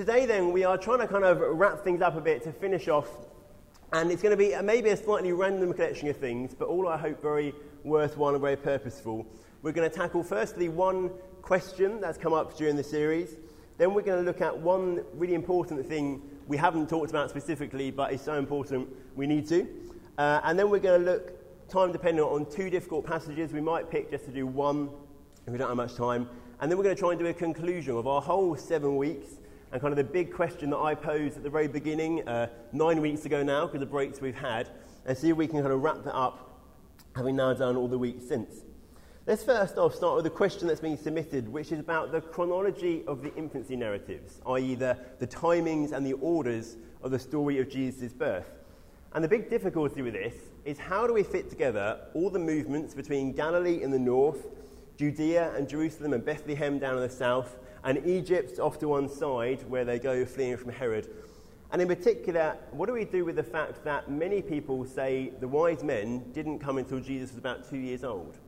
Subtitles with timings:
[0.00, 2.88] today, then, we are trying to kind of wrap things up a bit to finish
[2.88, 3.06] off.
[3.92, 6.96] And it's going to be maybe a slightly random collection of things, but all I
[6.96, 7.52] hope very
[7.84, 9.26] worthwhile and very purposeful.
[9.60, 11.10] We're going to tackle, firstly, one
[11.42, 13.36] question that's come up during the series.
[13.76, 17.90] Then we're going to look at one really important thing we haven't talked about specifically,
[17.90, 19.68] but is so important we need to.
[20.16, 23.52] Uh, and then we're going to look, time dependent, on two difficult passages.
[23.52, 24.88] We might pick just to do one
[25.46, 26.26] if we don't have much time.
[26.58, 29.34] And then we're going to try and do a conclusion of our whole seven weeks
[29.72, 33.00] and kind of the big question that I posed at the very beginning, uh, nine
[33.00, 34.68] weeks ago now, because of the breaks we've had,
[35.06, 36.60] and see if we can kind of wrap that up,
[37.14, 38.62] having now done all the weeks since.
[39.26, 43.04] Let's first off start with the question that's been submitted, which is about the chronology
[43.06, 47.70] of the infancy narratives, i.e., the, the timings and the orders of the story of
[47.70, 48.50] Jesus' birth.
[49.12, 50.34] And the big difficulty with this
[50.64, 54.46] is how do we fit together all the movements between Galilee in the north,
[54.96, 59.68] Judea and Jerusalem and Bethlehem down in the south, and Egypt off to one side
[59.68, 61.08] where they go fleeing from Herod.
[61.72, 65.46] And in particular, what do we do with the fact that many people say the
[65.46, 68.38] wise men didn't come until Jesus was about two years old?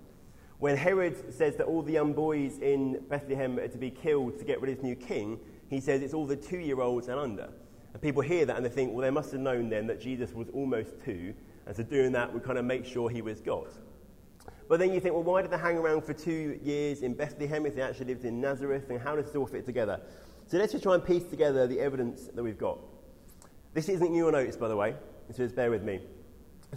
[0.58, 4.44] When Herod says that all the young boys in Bethlehem are to be killed to
[4.44, 7.18] get rid of his new king, he says it's all the two year olds and
[7.18, 7.48] under.
[7.92, 10.32] And people hear that and they think, well, they must have known then that Jesus
[10.32, 11.34] was almost two,
[11.66, 13.68] and so doing that would kind of make sure he was God.
[14.72, 17.66] But then you think, well, why did they hang around for two years in Bethlehem
[17.66, 18.88] if they actually lived in Nazareth?
[18.88, 20.00] And how does this all fit together?
[20.46, 22.78] So let's just try and piece together the evidence that we've got.
[23.74, 24.94] This isn't new or notes, by the way,
[25.30, 26.00] so just bear with me.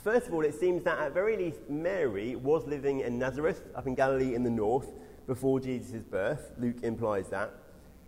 [0.03, 3.87] First of all, it seems that at very least Mary was living in Nazareth, up
[3.87, 4.91] in Galilee in the north,
[5.25, 6.51] before Jesus' birth.
[6.57, 7.53] Luke implies that.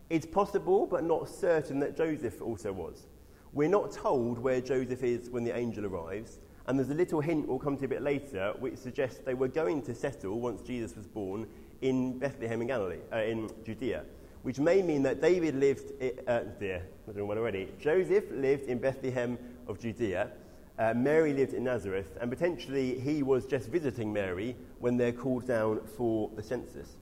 [0.09, 3.07] It's possible, but not certain, that Joseph also was.
[3.53, 7.47] We're not told where Joseph is when the angel arrives, and there's a little hint
[7.47, 10.95] we'll come to a bit later, which suggests they were going to settle once Jesus
[10.95, 11.47] was born
[11.81, 14.03] in Bethlehem in Galilee, uh, in Judea,
[14.43, 15.93] which may mean that David lived,
[16.27, 17.69] uh, dear, I don't know one already.
[17.79, 19.37] Joseph lived in Bethlehem
[19.67, 20.29] of Judea.
[20.77, 25.47] Uh, Mary lived in Nazareth, and potentially he was just visiting Mary when they're called
[25.47, 26.97] down for the census.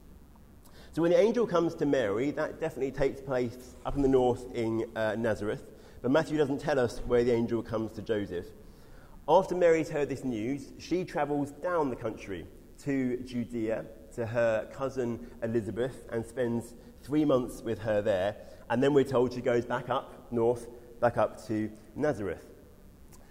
[0.94, 4.46] So when the angel comes to Mary, that definitely takes place up in the north
[4.54, 5.64] in uh, Nazareth,
[6.02, 8.46] but Matthew doesn't tell us where the angel comes to Joseph.
[9.28, 12.46] After Mary's heard this news, she travels down the country
[12.84, 18.36] to Judea to her cousin Elizabeth and spends three months with her there.
[18.70, 20.68] And then we're told she goes back up north,
[21.00, 22.46] back up to Nazareth.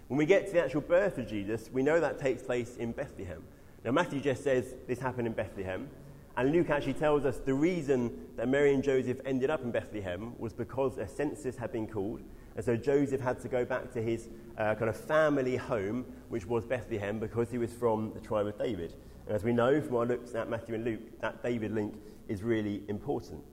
[0.09, 2.91] When we get to the actual birth of Jesus, we know that takes place in
[2.91, 3.41] Bethlehem.
[3.85, 5.89] Now, Matthew just says this happened in Bethlehem.
[6.35, 10.33] And Luke actually tells us the reason that Mary and Joseph ended up in Bethlehem
[10.37, 12.21] was because a census had been called
[12.55, 16.45] and so Joseph had to go back to his uh, kind of family home, which
[16.45, 18.93] was Bethlehem, because he was from the tribe of David.
[19.27, 21.95] And as we know from our looks at Matthew and Luke, that David link
[22.27, 23.43] is really important.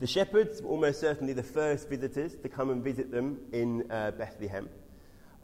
[0.00, 4.12] The shepherds were almost certainly the first visitors to come and visit them in uh,
[4.12, 4.68] Bethlehem.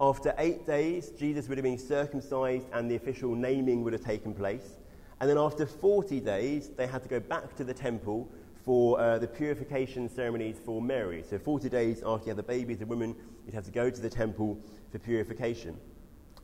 [0.00, 4.32] After eight days, Jesus would have been circumcised and the official naming would have taken
[4.32, 4.78] place.
[5.20, 8.30] And then after 40 days, they had to go back to the temple
[8.64, 11.24] for uh, the purification ceremonies for Mary.
[11.28, 13.16] So 40 days after you the baby, the woman,
[13.46, 14.58] you'd have to go to the temple
[14.92, 15.76] for purification.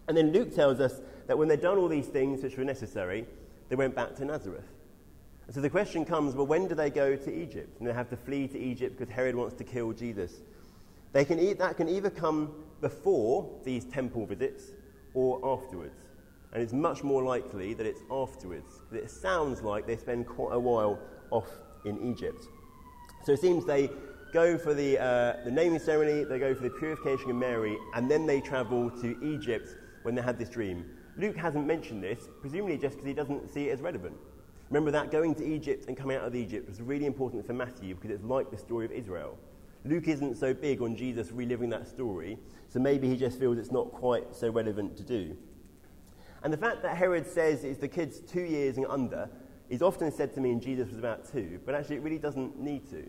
[0.08, 3.26] And then Luke tells us that when they'd done all these things which were necessary,
[3.68, 4.68] they went back to Nazareth.
[5.46, 7.78] And so the question comes well, when do they go to Egypt?
[7.78, 10.40] And they have to flee to Egypt because Herod wants to kill Jesus.
[11.12, 14.72] They can e- that can either come before these temple visits
[15.14, 15.94] or afterwards.
[16.52, 18.80] And it's much more likely that it's afterwards.
[18.92, 20.98] It sounds like they spend quite a while
[21.30, 21.48] off
[21.86, 22.48] in Egypt.
[23.24, 23.90] So it seems they
[24.32, 28.10] go for the, uh, the naming ceremony, they go for the purification of Mary, and
[28.10, 30.84] then they travel to Egypt when they had this dream.
[31.16, 34.14] Luke hasn't mentioned this, presumably just because he doesn't see it as relevant.
[34.68, 37.94] Remember that going to Egypt and coming out of Egypt was really important for Matthew
[37.94, 39.38] because it's like the story of Israel.
[39.84, 42.36] Luke isn't so big on Jesus reliving that story,
[42.68, 45.36] so maybe he just feels it's not quite so relevant to do.
[46.42, 49.30] And the fact that Herod says it's the kids two years and under
[49.68, 52.88] is often said to mean Jesus was about two, but actually it really doesn't need
[52.90, 53.08] to.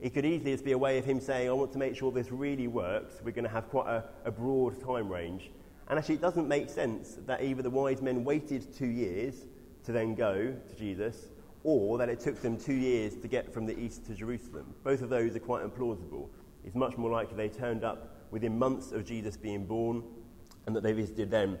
[0.00, 2.12] It could easily just be a way of him saying, I want to make sure
[2.12, 3.20] this really works.
[3.24, 5.50] We're going to have quite a, a broad time range.
[5.88, 9.46] And actually, it doesn't make sense that either the wise men waited two years
[9.84, 11.28] to then go to Jesus,
[11.64, 14.74] or that it took them two years to get from the east to Jerusalem.
[14.84, 16.28] Both of those are quite implausible.
[16.64, 20.02] It's much more likely they turned up within months of Jesus being born
[20.66, 21.58] and that they visited them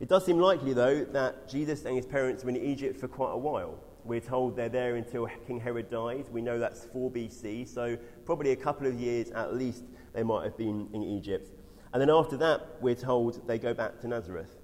[0.00, 3.32] it does seem likely, though, that Jesus and his parents were in Egypt for quite
[3.32, 3.78] a while.
[4.04, 6.26] We're told they're there until King Herod dies.
[6.30, 10.44] We know that's 4 BC, so probably a couple of years at least they might
[10.44, 11.50] have been in Egypt.
[11.92, 14.56] And then after that, we're told they go back to Nazareth.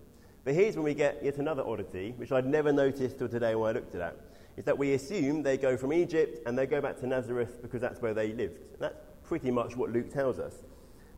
[0.44, 3.70] But here's when we get yet another oddity, which I'd never noticed till today when
[3.70, 4.20] I looked at it,
[4.56, 7.80] is that we assume they go from Egypt and they go back to Nazareth because
[7.80, 8.58] that's where they lived.
[8.78, 10.54] That's pretty much what Luke tells us.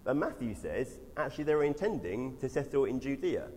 [0.05, 3.49] But Matthew says, actually, they were intending to settle in Judea.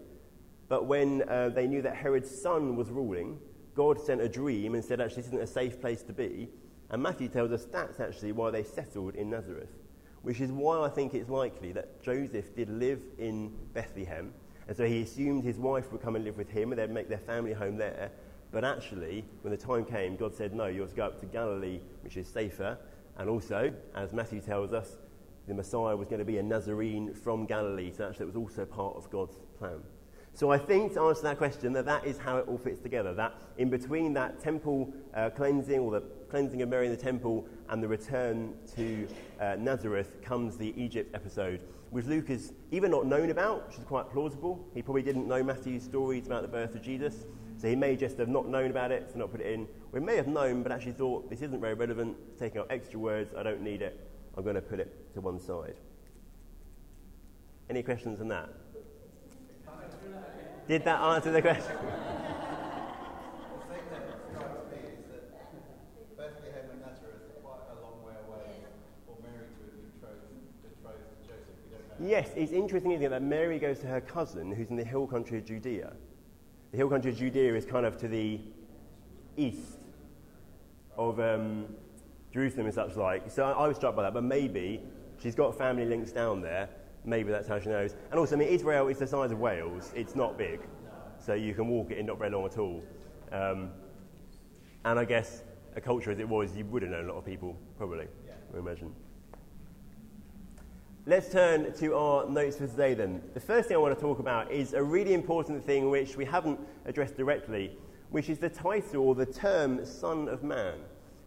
[0.68, 3.40] But when uh, they knew that Herod's son was ruling,
[3.76, 6.50] God sent a dream and said, actually, this isn't a safe place to be.
[6.90, 9.70] And Matthew tells us that's actually why they settled in Nazareth,
[10.22, 14.34] which is why I think it's likely that Joseph did live in Bethlehem.
[14.68, 17.10] And so he assumed his wife would come and live with him and they'd make
[17.10, 18.12] their family home there.
[18.52, 21.80] But actually, when the time came, God said, no, you're to go up to Galilee,
[22.02, 22.78] which is safer.
[23.18, 24.98] And also, as Matthew tells us,
[25.48, 27.92] the Messiah was going to be a Nazarene from Galilee.
[27.92, 29.82] So actually, it was also part of God's plan.
[30.36, 33.14] So I think to answer that question, that that is how it all fits together.
[33.14, 37.48] That in between that temple uh, cleansing, or the cleansing of Mary in the temple,
[37.70, 39.08] and the return to
[39.40, 41.62] uh, Nazareth comes the Egypt episode,
[41.92, 44.62] which Luke has even not known about, which is quite plausible.
[44.74, 48.18] He probably didn't know Matthew's stories about the birth of Jesus, so he may just
[48.18, 49.66] have not known about it, so not put it in.
[49.94, 53.34] We may have known, but actually thought this isn't very relevant, taking out extra words,
[53.38, 54.06] I don't need it,
[54.36, 55.76] I'm going to put it to one side.
[57.70, 58.50] Any questions on that?
[60.68, 61.78] Did that answer the question?
[72.00, 75.08] Yes, it's interesting, isn't it, that Mary goes to her cousin who's in the hill
[75.08, 75.94] country of Judea.
[76.72, 78.40] The hill country of Judea is kind of to the
[79.38, 79.80] east
[80.98, 81.66] of um,
[82.32, 83.32] Jerusalem and such like.
[83.32, 84.82] So I, I was struck by that, but maybe
[85.22, 86.70] she's got family links down there
[87.06, 87.96] maybe that's how she knows.
[88.12, 89.92] And also, I mean, Israel is the size of Wales.
[89.96, 90.60] It's not big,
[91.18, 92.84] so you can walk it in not very long at all.
[93.32, 93.72] Um,
[94.84, 95.44] and I guess
[95.76, 98.34] a culture as it was, you would have known a lot of people, probably, yeah.
[98.54, 98.94] I imagine.
[101.08, 103.22] Let's turn to our notes for today then.
[103.36, 106.26] The first thing I want to talk about is a really important thing which we
[106.26, 107.78] haven't addressed directly,
[108.10, 110.80] which is the title or the term Son of Man,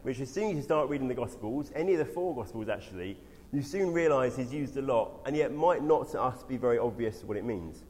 [0.03, 3.19] which as soon as you start reading the Gospels, any of the four Gospels actually,
[3.53, 6.79] you soon realise he's used a lot, and yet might not to us be very
[6.79, 7.85] obvious what it means.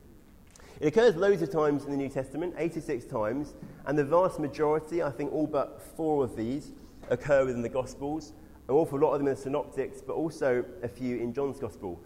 [0.81, 3.55] It occurs loads of times in the New Testament, 86 times,
[3.87, 6.73] and the vast majority, I think all but four of these,
[7.11, 8.33] occur within the Gospels.
[8.69, 12.01] An awful lot of them in the Synoptics, but also a few in John's Gospel.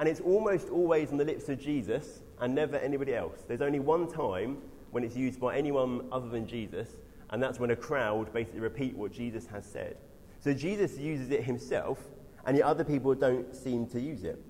[0.00, 3.44] And it's almost always on the lips of Jesus and never anybody else.
[3.46, 4.58] There's only one time
[4.90, 6.96] when it's used by anyone other than Jesus,
[7.30, 9.96] and that's when a crowd basically repeat what Jesus has said.
[10.40, 12.00] So Jesus uses it himself,
[12.46, 14.42] and yet other people don't seem to use it.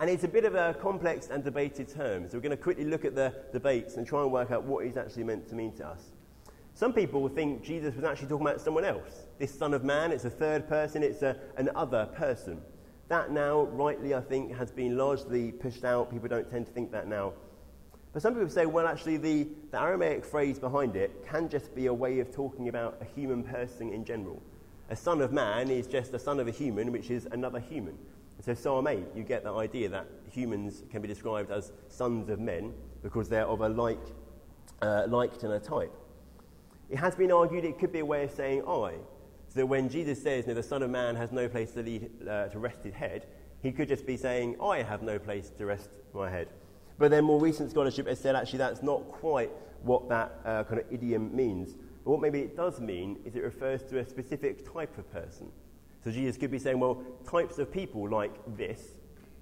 [0.00, 2.84] And it's a bit of a complex and debated term, so we're going to quickly
[2.84, 5.72] look at the debates and try and work out what he's actually meant to mean
[5.76, 6.02] to us.
[6.74, 9.26] Some people think Jesus was actually talking about someone else.
[9.40, 12.60] This Son of Man, it's a third person, it's a, an other person.
[13.08, 16.12] That now, rightly, I think, has been largely pushed out.
[16.12, 17.32] People don't tend to think that now.
[18.12, 21.86] But some people say, well, actually, the, the Aramaic phrase behind it can just be
[21.86, 24.42] a way of talking about a human person in general.
[24.90, 27.98] A son of man is just a son of a human, which is another human.
[28.36, 32.28] And so, Psalm 8, you get the idea that humans can be described as sons
[32.30, 33.98] of men because they're of a like,
[34.80, 35.92] uh, liked and a type.
[36.88, 38.94] It has been argued it could be a way of saying I.
[39.48, 42.48] So when Jesus says, no, the Son of Man has no place to, lead, uh,
[42.48, 43.26] to rest his head,
[43.62, 46.48] he could just be saying, I have no place to rest my head.
[46.98, 49.50] But then more recent scholarship has said actually that's not quite
[49.82, 51.76] what that uh, kind of idiom means.
[52.08, 55.52] But what maybe it does mean is it refers to a specific type of person.
[56.02, 58.80] So Jesus could be saying, well, types of people like this,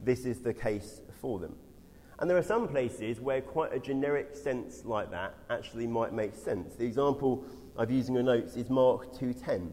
[0.02, 1.55] this is the case for them.
[2.19, 6.35] And there are some places where quite a generic sense like that actually might make
[6.35, 6.75] sense.
[6.75, 7.45] The example
[7.79, 9.71] I've used in your notes is Mark 2.10.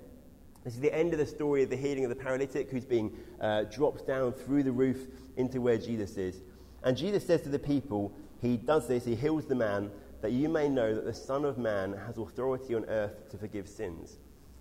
[0.64, 3.12] This is the end of the story of the healing of the paralytic who's being
[3.42, 6.44] uh, dropped down through the roof into where Jesus is.
[6.84, 9.90] And Jesus says to the people, he does this, he heals the man,
[10.24, 13.68] that you may know that the Son of Man has authority on earth to forgive
[13.68, 14.20] sins.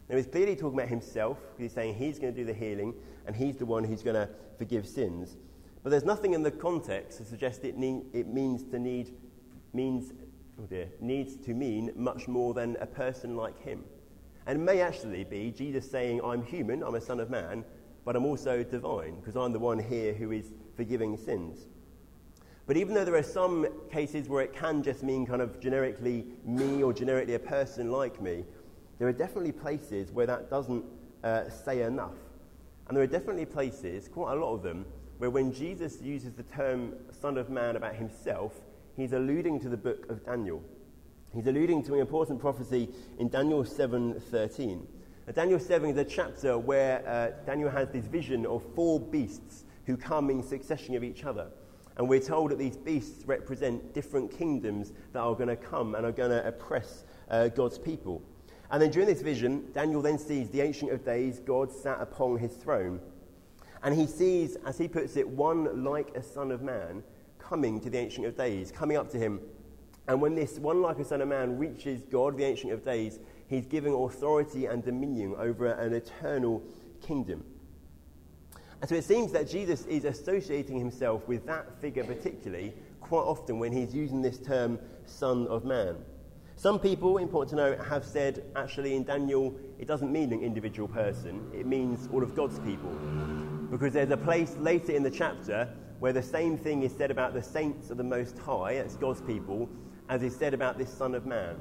[0.09, 2.92] Now, he's clearly talking about himself, he's saying he's going to do the healing,
[3.28, 4.28] and he's the one who's going to
[4.59, 5.37] forgive sins.
[5.85, 9.14] But there's nothing in the context to suggest it, need, it means to need,
[9.73, 10.12] means,
[10.61, 13.85] oh dear, needs to mean much more than a person like him.
[14.49, 17.64] And may actually be Jesus saying, I'm human, I'm a son of man,
[18.04, 21.69] but I'm also divine, because I'm the one here who is forgiving sins.
[22.66, 26.25] But even though there are some cases where it can just mean kind of generically
[26.45, 28.45] me or generically a person like me,
[28.99, 30.85] there are definitely places where that doesn't
[31.25, 32.14] uh, say enough.
[32.87, 34.87] And there are definitely places, quite a lot of them,
[35.19, 38.61] where when Jesus uses the term Son of Man about himself,
[38.97, 40.62] he's alluding to the book of Daniel.
[41.35, 42.88] He's alluding to an important prophecy
[43.19, 44.87] in Daniel 7:13.
[45.35, 49.97] Daniel 7 is a chapter where uh, Daniel has this vision of four beasts who
[49.97, 51.49] come in succession of each other.
[52.02, 56.04] And we're told that these beasts represent different kingdoms that are going to come and
[56.04, 58.21] are going to oppress uh, God's people.
[58.73, 62.38] And then during this vision, Daniel then sees the Ancient of Days, God sat upon
[62.38, 62.99] his throne.
[63.85, 67.04] And he sees, as he puts it, one like a son of man
[67.38, 69.38] coming to the Ancient of Days, coming up to him.
[70.09, 73.21] And when this one like a son of man reaches God, the Ancient of Days,
[73.47, 76.64] he's giving authority and dominion over an eternal
[77.00, 77.44] kingdom.
[78.82, 83.60] And so it seems that Jesus is associating himself with that figure particularly quite often
[83.60, 85.94] when he's using this term, Son of Man.
[86.56, 90.88] Some people, important to know, have said actually in Daniel it doesn't mean an individual
[90.88, 92.90] person, it means all of God's people.
[93.70, 97.34] Because there's a place later in the chapter where the same thing is said about
[97.34, 99.68] the saints of the Most High, that's God's people,
[100.08, 101.54] as is said about this Son of Man.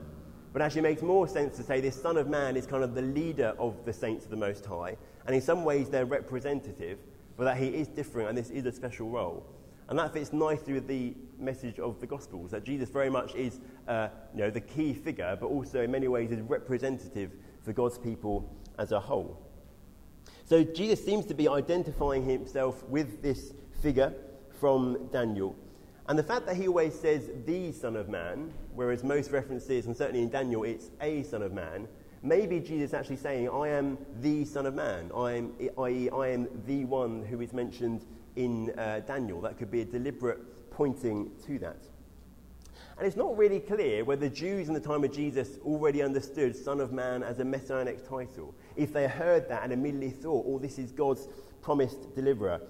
[0.53, 2.95] But actually, it makes more sense to say this Son of Man is kind of
[2.95, 4.97] the leader of the saints of the Most High,
[5.27, 6.97] and in some ways they're representative,
[7.37, 9.45] but that he is different and this is a special role.
[9.89, 13.59] And that fits nicely with the message of the Gospels, that Jesus very much is
[13.87, 17.31] uh, you know, the key figure, but also in many ways is representative
[17.63, 19.37] for God's people as a whole.
[20.45, 24.13] So Jesus seems to be identifying himself with this figure
[24.59, 25.55] from Daniel.
[26.07, 29.95] And the fact that he always says the Son of Man, whereas most references, and
[29.95, 31.87] certainly in Daniel, it's a Son of Man,
[32.23, 36.27] maybe Jesus is actually saying, I am the Son of Man, I am, i.e., I
[36.29, 39.41] am the one who is mentioned in uh, Daniel.
[39.41, 41.77] That could be a deliberate pointing to that.
[42.97, 46.79] And it's not really clear whether Jews in the time of Jesus already understood Son
[46.79, 48.53] of Man as a messianic title.
[48.75, 51.27] If they heard that and immediately thought, oh, this is God's
[51.61, 52.61] promised deliverer.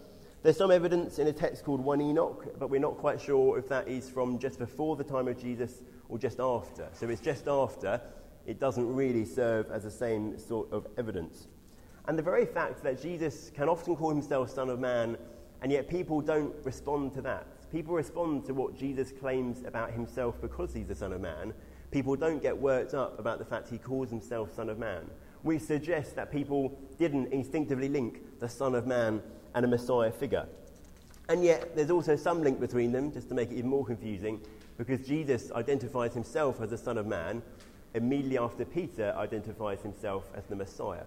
[0.43, 3.67] There's some evidence in a text called 1 Enoch, but we're not quite sure if
[3.69, 6.87] that is from just before the time of Jesus or just after.
[6.93, 8.01] So it's just after,
[8.45, 11.47] it doesn't really serve as the same sort of evidence.
[12.07, 15.17] And the very fact that Jesus can often call himself Son of Man,
[15.61, 17.45] and yet people don't respond to that.
[17.71, 21.53] People respond to what Jesus claims about himself because he's the Son of Man.
[21.91, 25.09] People don't get worked up about the fact he calls himself Son of Man.
[25.43, 29.21] We suggest that people didn't instinctively link the Son of Man
[29.53, 30.47] and a Messiah figure.
[31.29, 34.41] And yet, there's also some link between them, just to make it even more confusing,
[34.77, 37.41] because Jesus identifies himself as the Son of Man
[37.93, 41.03] immediately after Peter identifies himself as the Messiah.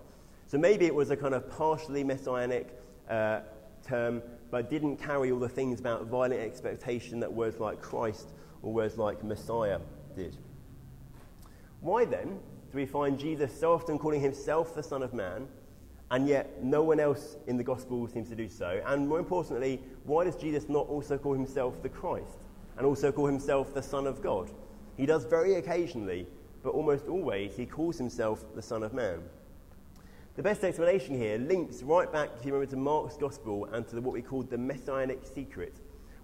[0.46, 2.68] So maybe it was a kind of partially messianic
[3.08, 3.40] uh,
[3.86, 8.28] term, but didn't carry all the things about violent expectation that words like Christ
[8.62, 9.80] or words like Messiah
[10.14, 10.36] did.
[11.80, 12.38] Why then
[12.70, 15.48] do we find Jesus so often calling himself the Son of Man
[16.10, 18.80] and yet no one else in the gospel seems to do so.
[18.86, 22.38] And more importantly, why does Jesus not also call himself the Christ
[22.76, 24.50] and also call himself the Son of God?
[24.96, 26.26] He does very occasionally,
[26.64, 29.20] but almost always, he calls himself the Son of Man.
[30.34, 34.00] The best explanation here links right back, if you remember, to Mark's Gospel and to
[34.00, 35.74] what we call the messianic secret,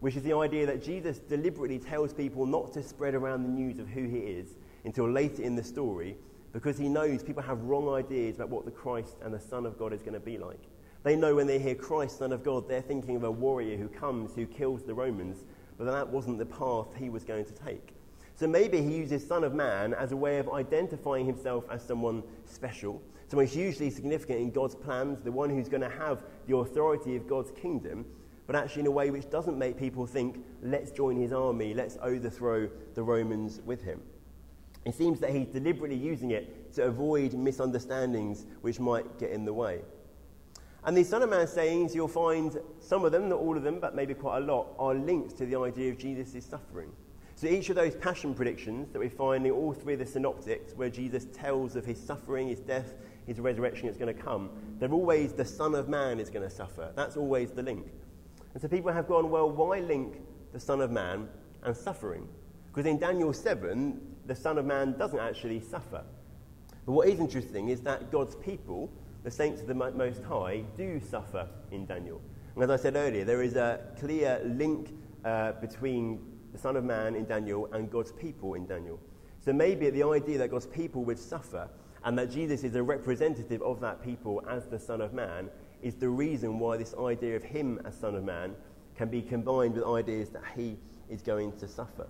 [0.01, 3.79] which is the idea that Jesus deliberately tells people not to spread around the news
[3.79, 6.17] of who he is until later in the story,
[6.55, 9.79] because he knows people have wrong ideas about what the Christ and the Son of
[9.79, 10.63] God is going to be like.
[11.05, 13.89] They know when they hear Christ, Son of God, they're thinking of a warrior who
[13.89, 15.45] comes, who kills the Romans,
[15.77, 17.95] but that wasn't the path he was going to take.
[18.41, 22.23] So maybe he uses Son of Man as a way of identifying himself as someone
[22.47, 27.17] special, someone hugely significant in God's plans, the one who's going to have the authority
[27.17, 28.07] of God's kingdom,
[28.47, 31.99] but actually in a way which doesn't make people think, let's join his army, let's
[32.01, 34.01] overthrow the Romans with him.
[34.87, 39.53] It seems that he's deliberately using it to avoid misunderstandings which might get in the
[39.53, 39.83] way.
[40.85, 43.81] And these Son of Man sayings, you'll find some of them, not all of them,
[43.81, 46.91] but maybe quite a lot, are linked to the idea of Jesus' suffering.
[47.41, 50.75] So each of those passion predictions that we find in all three of the synoptics,
[50.75, 52.93] where Jesus tells of his suffering, his death,
[53.27, 56.55] his resurrection is going to come, they're always the Son of Man is going to
[56.55, 56.93] suffer.
[56.95, 57.87] That's always the link.
[58.53, 60.21] And so people have gone, well, why link
[60.53, 61.31] the Son of Man
[61.63, 62.29] and suffering?
[62.67, 66.05] Because in Daniel 7, the Son of Man doesn't actually suffer.
[66.85, 68.93] But what is interesting is that God's people,
[69.25, 72.21] the saints of the Most High, do suffer in Daniel.
[72.55, 74.91] And as I said earlier, there is a clear link
[75.25, 78.99] uh, between the Son of Man in Daniel and God's people in Daniel.
[79.41, 81.69] So maybe the idea that God's people would suffer
[82.05, 85.49] and that Jesus is a representative of that people as the Son of Man
[85.83, 88.55] is the reason why this idea of him as Son of Man
[88.97, 90.77] can be combined with ideas that he
[91.09, 92.07] is going to suffer.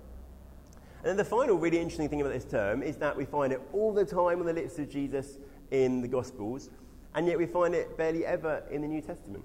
[1.02, 3.60] And then the final really interesting thing about this term is that we find it
[3.72, 5.38] all the time on the lips of Jesus
[5.70, 6.68] in the Gospels,
[7.14, 9.44] and yet we find it barely ever in the New Testament.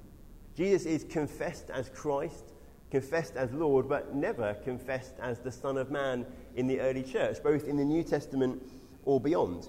[0.56, 2.55] Jesus is confessed as Christ,
[2.92, 6.26] confessed as Lord, but never confessed as the Son of Man
[6.56, 8.62] in the early church, both in the New Testament
[9.04, 9.68] or beyond.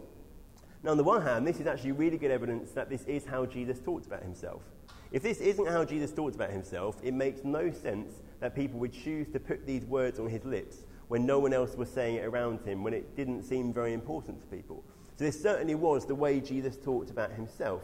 [0.82, 3.46] Now, on the one hand, this is actually really good evidence that this is how
[3.46, 4.62] Jesus talked about himself.
[5.10, 8.92] If this isn't how Jesus talked about himself, it makes no sense that people would
[8.92, 12.24] choose to put these words on his lips when no one else was saying it
[12.24, 14.84] around him, when it didn't seem very important to people.
[15.16, 17.82] So this certainly was the way Jesus talked about himself.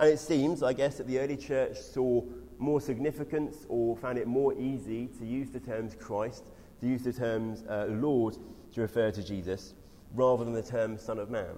[0.00, 2.22] And it seems, I guess, that the early church saw
[2.58, 6.46] more significance or found it more easy to use the terms Christ,
[6.80, 8.38] to use the terms uh, Lord
[8.72, 9.74] to refer to Jesus,
[10.14, 11.54] rather than the term Son of Man.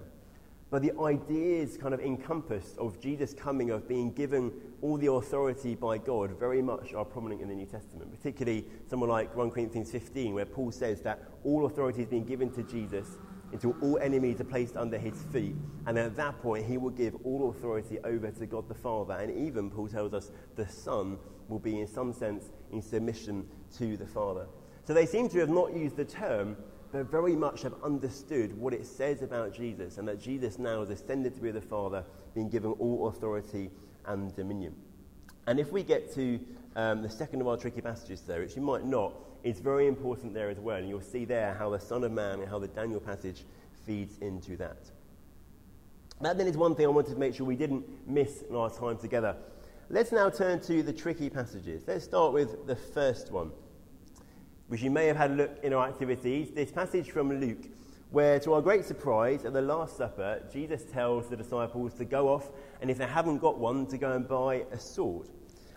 [0.69, 5.75] But the ideas kind of encompassed of Jesus coming, of being given all the authority
[5.75, 9.89] by God, very much are prominent in the New Testament, particularly someone like 1 Corinthians
[9.89, 13.07] 15, where Paul says that all authority has been given to Jesus
[13.53, 15.55] until all enemies are placed under his feet.
[15.85, 19.13] And at that point, he will give all authority over to God the Father.
[19.13, 21.17] And even, Paul tells us, the Son
[21.47, 24.47] will be, in some sense, in submission to the Father.
[24.85, 26.57] So they seem to have not used the term,
[26.91, 30.89] but very much have understood what it says about Jesus and that Jesus now is
[30.89, 33.69] ascended to be the Father, being given all authority
[34.05, 34.75] and dominion.
[35.45, 36.39] And if we get to
[36.75, 39.13] um, the second of our tricky passages there, which you might not,
[39.43, 40.77] it's very important there as well.
[40.77, 43.43] And you'll see there how the Son of Man and how the Daniel passage
[43.85, 44.77] feeds into that.
[46.21, 48.69] That then is one thing I wanted to make sure we didn't miss in our
[48.69, 49.35] time together.
[49.89, 51.83] Let's now turn to the tricky passages.
[51.85, 53.51] Let's start with the first one,
[54.69, 56.51] which you may have had a look in our activities.
[56.51, 57.67] This passage from Luke,
[58.11, 62.29] where to our great surprise, at the Last Supper, Jesus tells the disciples to go
[62.29, 65.27] off and if they haven't got one, to go and buy a sword.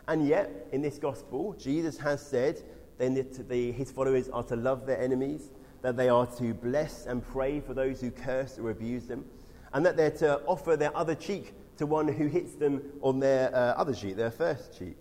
[0.07, 2.63] And yet, in this gospel, Jesus has said
[2.99, 3.15] then
[3.49, 5.50] the, his followers are to love their enemies,
[5.83, 9.25] that they are to bless and pray for those who curse or abuse them,
[9.73, 13.55] and that they're to offer their other cheek to one who hits them on their
[13.55, 14.97] uh, other cheek, their first cheek.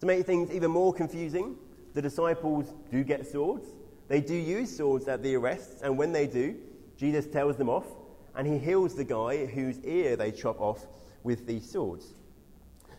[0.00, 1.56] To make things even more confusing,
[1.94, 3.66] the disciples do get swords.
[4.08, 6.56] They do use swords at the arrests, and when they do,
[6.96, 7.84] Jesus tells them off,
[8.34, 10.86] and he heals the guy whose ear they chop off
[11.22, 12.14] with these swords.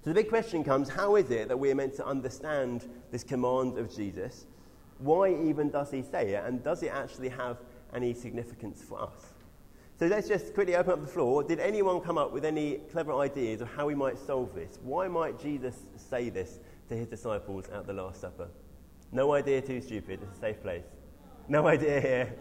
[0.04, 3.24] So the big question comes how is it that we are meant to understand this
[3.24, 4.46] command of Jesus?
[5.00, 6.44] Why even does he say it?
[6.46, 7.58] And does it actually have
[7.94, 9.34] any significance for us?
[10.00, 11.44] So let's just quickly open up the floor.
[11.44, 14.80] Did anyone come up with any clever ideas of how we might solve this?
[14.82, 18.48] Why might Jesus say this to his disciples at the Last Supper?
[19.12, 20.22] No idea, too stupid.
[20.24, 20.86] It's a safe place.
[21.50, 22.36] No idea here.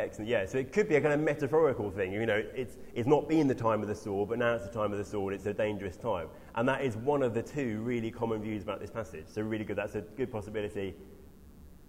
[0.00, 0.30] Excellent.
[0.30, 2.12] Yeah, so it could be a kind of metaphorical thing.
[2.12, 4.72] You know, it's, it's not been the time of the sword, but now it's the
[4.72, 5.34] time of the sword.
[5.34, 6.28] It's a dangerous time.
[6.54, 9.26] And that is one of the two really common views about this passage.
[9.28, 9.76] So, really good.
[9.76, 10.94] That's a good possibility.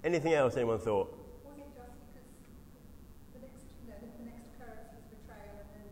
[0.04, 1.17] Anything else anyone thought?
[1.45, 2.28] Was it just because
[3.34, 5.88] the next, you know, the next occurrence was betrayal and then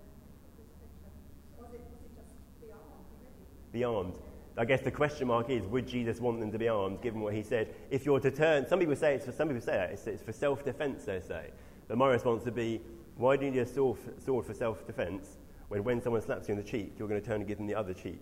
[1.74, 1.84] it,
[2.18, 2.84] just be armed
[3.16, 3.72] already?
[3.72, 4.20] Be armed.
[4.58, 7.34] I guess the question mark is, would Jesus want them to be armed, given what
[7.34, 7.74] he said?
[7.90, 10.22] If you're to turn, some people say it's for, some people say it, it's, it's
[10.22, 11.52] for self-defense, they say.
[11.90, 12.80] But my response would be,
[13.18, 13.98] why do you need a sword
[14.46, 17.42] for self defense when, when someone slaps you in the cheek, you're going to turn
[17.42, 18.22] and give them the other cheek?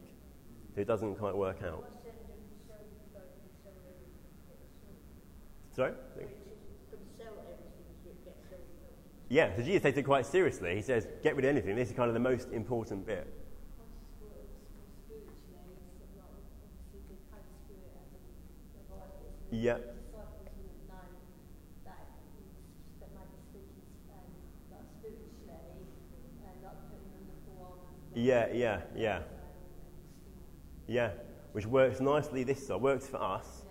[0.73, 1.87] So it doesn't quite work out.
[5.75, 5.91] Sorry?
[9.29, 10.73] Yeah, so Jesus takes it quite seriously.
[10.73, 11.75] He says, get rid of anything.
[11.75, 13.27] This is kind of the most important bit.
[19.51, 19.77] Yeah.
[28.27, 29.19] Yeah, yeah, yeah.
[30.85, 31.11] Yeah,
[31.53, 33.63] which works nicely this side, works for us.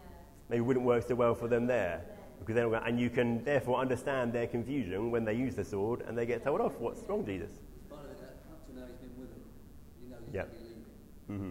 [0.49, 2.01] Maybe wouldn't work so well for them there.
[2.39, 6.17] Because then, and you can therefore understand their confusion when they use the sword and
[6.17, 6.79] they get told off.
[6.79, 7.51] What's wrong, Jesus?
[10.33, 10.45] Yeah.
[11.31, 11.51] Mm-hmm.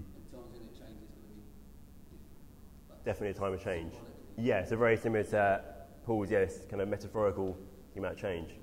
[3.03, 3.93] Definitely a time of change.
[4.35, 5.63] Yeah, so very similar to
[6.07, 7.55] Paul's, yes, kind of metaphorical
[7.95, 8.55] about change.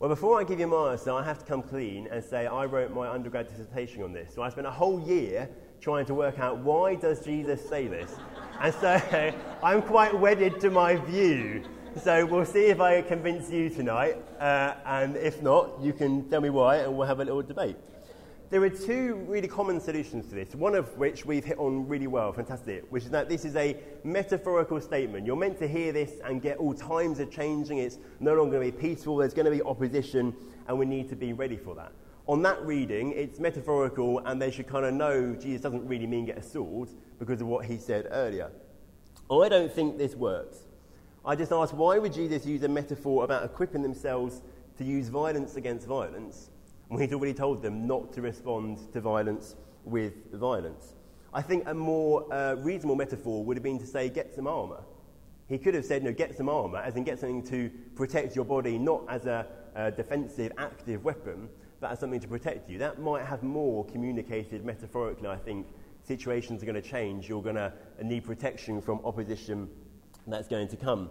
[0.00, 2.66] Well, before I give you my answer, I have to come clean and say I
[2.66, 4.32] wrote my undergrad dissertation on this.
[4.32, 8.14] So I spent a whole year trying to work out why does Jesus say this?
[8.60, 11.64] And so I'm quite wedded to my view.
[12.00, 14.22] So we'll see if I convince you tonight.
[14.38, 17.74] Uh, and if not, you can tell me why and we'll have a little debate.
[18.50, 22.06] There are two really common solutions to this, one of which we've hit on really
[22.06, 25.26] well, fantastic, which is that this is a metaphorical statement.
[25.26, 28.72] You're meant to hear this and get all times are changing, it's no longer going
[28.72, 30.34] to be peaceful, there's going to be opposition,
[30.66, 31.92] and we need to be ready for that.
[32.26, 36.24] On that reading, it's metaphorical, and they should kind of know Jesus doesn't really mean
[36.24, 38.50] get a sword because of what he said earlier.
[39.30, 40.60] I don't think this works.
[41.22, 44.40] I just ask why would Jesus use a metaphor about equipping themselves
[44.78, 46.48] to use violence against violence
[46.88, 50.94] when he's already told them not to respond to violence with violence.
[51.32, 54.82] I think a more uh, reasonable metaphor would have been to say, get some armour.
[55.48, 58.44] He could have said, no, get some armour, as in get something to protect your
[58.44, 61.48] body, not as a, a defensive, active weapon,
[61.80, 62.78] but as something to protect you.
[62.78, 65.66] That might have more communicated metaphorically, I think.
[66.02, 67.28] Situations are going to change.
[67.28, 67.72] You're going to
[68.02, 69.68] need protection from opposition
[70.26, 71.10] that's going to come.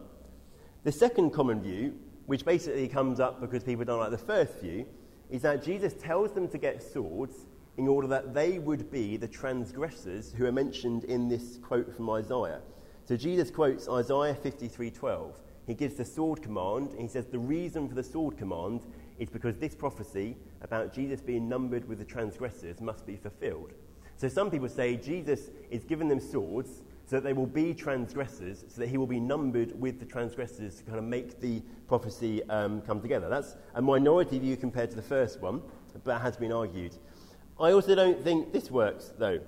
[0.84, 1.94] The second common view,
[2.26, 4.86] which basically comes up because people don't like the first view,
[5.30, 7.46] is that Jesus tells them to get swords
[7.78, 12.10] in order that they would be the transgressors who are mentioned in this quote from
[12.10, 12.62] Isaiah.
[13.06, 15.36] So Jesus quotes Isaiah 53:12.
[15.66, 18.86] He gives the sword command, and he says the reason for the sword command
[19.20, 23.74] is because this prophecy about Jesus being numbered with the transgressors must be fulfilled.
[24.16, 28.66] So some people say Jesus is giving them swords so that they will be transgressors,
[28.68, 32.44] so that he will be numbered with the transgressors to kind of make the prophecy
[32.50, 33.30] um, come together.
[33.30, 35.62] That's a minority view compared to the first one,
[36.04, 36.94] but has been argued.
[37.60, 39.40] I also don't think this works, though.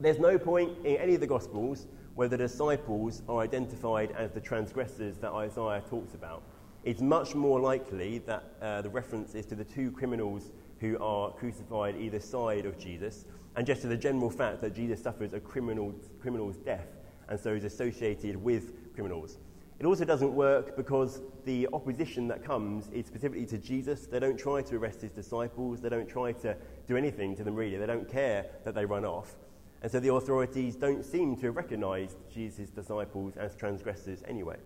[0.00, 4.40] There's no point in any of the Gospels where the disciples are identified as the
[4.40, 6.42] transgressors that Isaiah talks about.
[6.84, 11.30] It's much more likely that uh, the reference is to the two criminals who are
[11.30, 13.24] crucified either side of Jesus,
[13.56, 16.88] and just to the general fact that Jesus suffers a criminal, criminal's death
[17.28, 19.38] and so is associated with criminals.
[19.78, 24.06] It also doesn't work because the opposition that comes is specifically to Jesus.
[24.06, 27.54] They don't try to arrest his disciples, they don't try to do anything to them
[27.54, 29.34] really, they don't care that they run off.
[29.82, 34.56] And so the authorities don't seem to have recognized Jesus' disciples as transgressors anyway.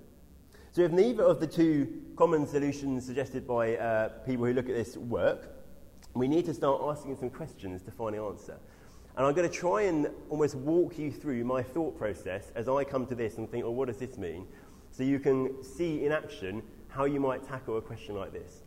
[0.72, 4.75] So if neither of the two common solutions suggested by uh, people who look at
[4.75, 5.49] this work,
[6.12, 8.59] we need to start asking some questions to find the answer.
[9.16, 12.85] And I'm going to try and almost walk you through my thought process as I
[12.85, 14.46] come to this and think, well, what does this mean?
[14.90, 18.62] So you can see in action how you might tackle a question like this.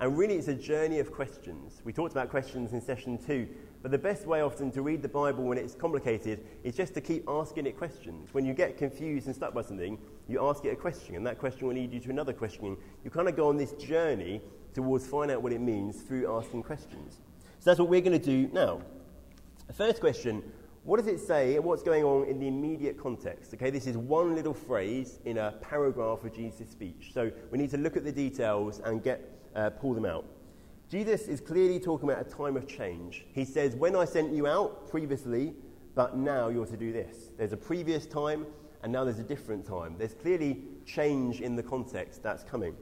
[0.00, 1.80] And really, it's a journey of questions.
[1.84, 3.48] We talked about questions in session two,
[3.80, 7.00] but the best way often to read the Bible when it's complicated is just to
[7.00, 8.34] keep asking it questions.
[8.34, 11.38] When you get confused and stuck by something, you ask it a question, and that
[11.38, 12.76] question will lead you to another question.
[13.04, 14.42] You kind of go on this journey
[14.74, 17.20] towards finding out what it means through asking questions.
[17.60, 18.82] So that's what we're going to do now.
[19.66, 20.42] The first question
[20.84, 23.54] what does it say and what's going on in the immediate context?
[23.54, 27.12] Okay, this is one little phrase in a paragraph of Jesus' speech.
[27.14, 29.22] So we need to look at the details and get,
[29.56, 30.26] uh, pull them out.
[30.90, 33.24] Jesus is clearly talking about a time of change.
[33.32, 35.54] He says, When I sent you out previously,
[35.94, 37.30] but now you're to do this.
[37.38, 38.46] There's a previous time,
[38.82, 39.94] and now there's a different time.
[39.96, 42.76] There's clearly change in the context that's coming.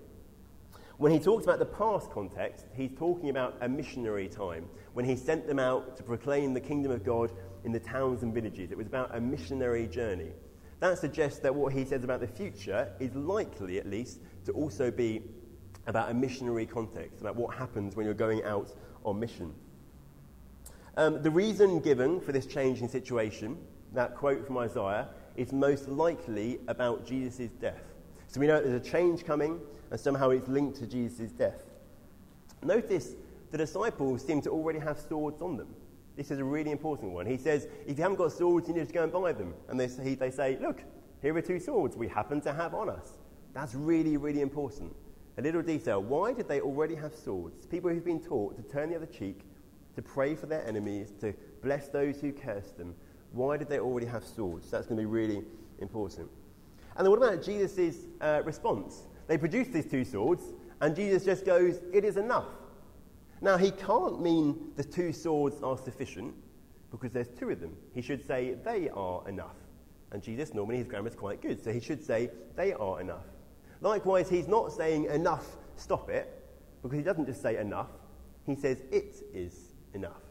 [1.03, 5.17] When he talks about the past context, he's talking about a missionary time, when he
[5.17, 7.33] sent them out to proclaim the kingdom of God
[7.65, 8.71] in the towns and villages.
[8.71, 10.31] It was about a missionary journey.
[10.79, 14.93] That suggests that what he says about the future is likely, at least, to also
[14.93, 15.23] be
[15.89, 18.73] about a missionary context, about what happens when you're going out
[19.05, 19.53] on mission.
[20.97, 23.59] Um, the reason given for this change in situation,
[23.93, 27.83] that quote from Isaiah, is most likely about Jesus' death.
[28.29, 29.59] So we know there's a change coming,
[29.93, 31.65] and somehow it's linked to Jesus' death.
[32.63, 33.15] Notice
[33.51, 35.69] the disciples seem to already have swords on them.
[36.17, 37.27] This is a really important one.
[37.27, 39.53] He says, if you haven't got swords, you need to go and buy them.
[39.69, 40.83] And they say, they say, look,
[41.21, 43.19] here are two swords we happen to have on us.
[43.53, 44.97] That's really, really important.
[45.37, 46.03] A little detail.
[46.03, 47.67] Why did they already have swords?
[47.67, 49.43] People who've been taught to turn the other cheek,
[49.95, 52.95] to pray for their enemies, to bless those who curse them.
[53.33, 54.71] Why did they already have swords?
[54.71, 55.43] That's going to be really
[55.81, 56.31] important.
[56.97, 59.03] And then what about Jesus' uh, response?
[59.27, 60.43] They produce these two swords,
[60.81, 62.49] and Jesus just goes, It is enough.
[63.41, 66.35] Now, he can't mean the two swords are sufficient
[66.91, 67.77] because there's two of them.
[67.95, 69.57] He should say, They are enough.
[70.13, 73.25] And Jesus, normally his grammar is quite good, so he should say, They are enough.
[73.81, 76.43] Likewise, he's not saying enough, stop it,
[76.83, 77.91] because he doesn't just say enough,
[78.47, 80.23] he says it is enough.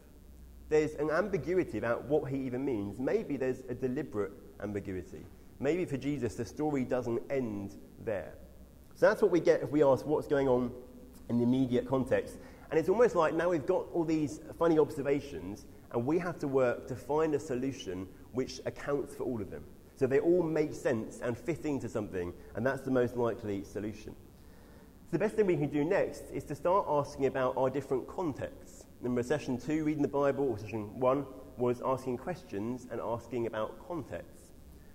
[0.68, 2.98] There's an ambiguity about what he even means.
[2.98, 5.26] Maybe there's a deliberate ambiguity.
[5.60, 8.34] Maybe for Jesus, the story doesn't end there.
[8.94, 10.70] So that's what we get if we ask what's going on
[11.28, 12.38] in the immediate context.
[12.70, 16.48] And it's almost like now we've got all these funny observations, and we have to
[16.48, 19.64] work to find a solution which accounts for all of them.
[19.96, 24.14] So they all make sense and fit into something, and that's the most likely solution.
[24.14, 28.08] So the best thing we can do next is to start asking about our different
[28.08, 28.86] contexts.
[29.00, 31.26] Remember, session two, reading the Bible, or session one,
[31.58, 34.41] was asking questions and asking about context.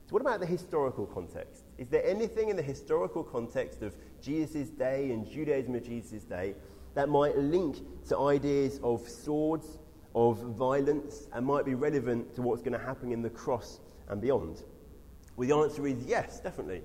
[0.08, 1.66] So, what about the historical context?
[1.78, 6.56] Is there anything in the historical context of Jesus' day and Judaism of Jesus' day
[6.94, 9.80] that might link to ideas of swords,
[10.16, 14.22] of violence, and might be relevant to what's going to happen in the cross and
[14.22, 14.64] beyond?
[15.36, 16.84] Well, the answer is yes, definitely.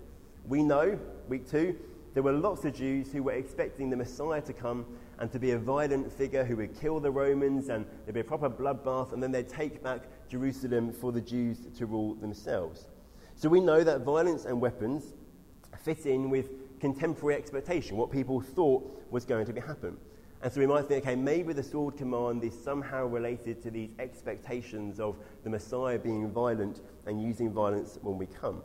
[0.48, 1.78] We know, week two,
[2.14, 4.84] there were lots of Jews who were expecting the Messiah to come
[5.20, 8.24] and to be a violent figure who would kill the Romans and there'd be a
[8.24, 12.88] proper bloodbath, and then they'd take back Jerusalem for the Jews to rule themselves.
[13.42, 15.14] So we know that violence and weapons
[15.76, 19.96] fit in with contemporary expectation, what people thought was going to happen.
[20.42, 23.90] And so we might think, okay, maybe the sword command is somehow related to these
[23.98, 28.62] expectations of the Messiah being violent and using violence when we come.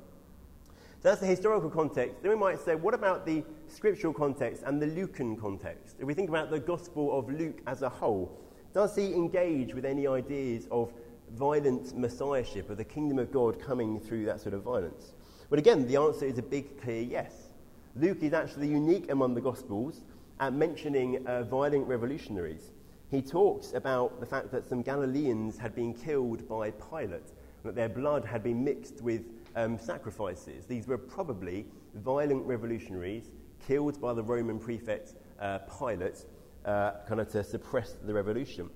[1.02, 2.22] So that's the historical context.
[2.22, 5.96] Then we might say, what about the scriptural context and the Lucan context?
[6.00, 8.40] If we think about the Gospel of Luke as a whole,
[8.76, 10.94] does he engage with any ideas of
[11.32, 15.14] violent messiahship, of the kingdom of God coming through that sort of violence?
[15.50, 17.50] But again, the answer is a big, clear yes.
[17.96, 20.02] Luke is actually unique among the Gospels
[20.40, 22.72] at mentioning uh, violent revolutionaries.
[23.10, 27.32] He talks about the fact that some Galileans had been killed by Pilate,
[27.64, 30.66] that their blood had been mixed with um, sacrifices.
[30.66, 33.32] These were probably violent revolutionaries
[33.66, 36.26] killed by the Roman prefect uh, Pilate,
[36.66, 38.70] uh, kind of to suppress the revolution.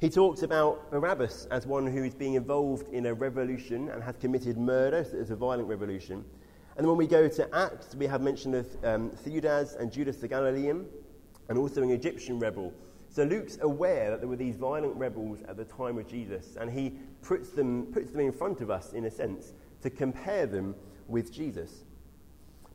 [0.00, 4.16] He talks about Barabbas as one who is being involved in a revolution and has
[4.16, 6.24] committed murder, so it's a violent revolution.
[6.78, 10.26] And when we go to Acts, we have mention of um, Theudas and Judas the
[10.26, 10.86] Galilean,
[11.50, 12.72] and also an Egyptian rebel.
[13.10, 16.70] So Luke's aware that there were these violent rebels at the time of Jesus, and
[16.70, 20.74] he puts them, puts them in front of us, in a sense, to compare them
[21.08, 21.84] with Jesus.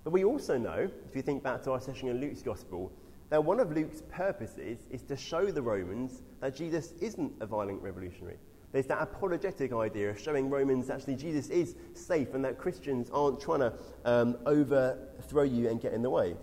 [0.04, 2.92] But we also know, if you think back to our session in Luke's Gospel,
[3.30, 7.82] that one of Luke's purposes is to show the Romans that Jesus isn't a violent
[7.82, 8.38] revolutionary.
[8.72, 13.40] There's that apologetic idea of showing Romans actually Jesus is safe and that Christians aren't
[13.40, 16.36] trying to um, overthrow you and get in the way.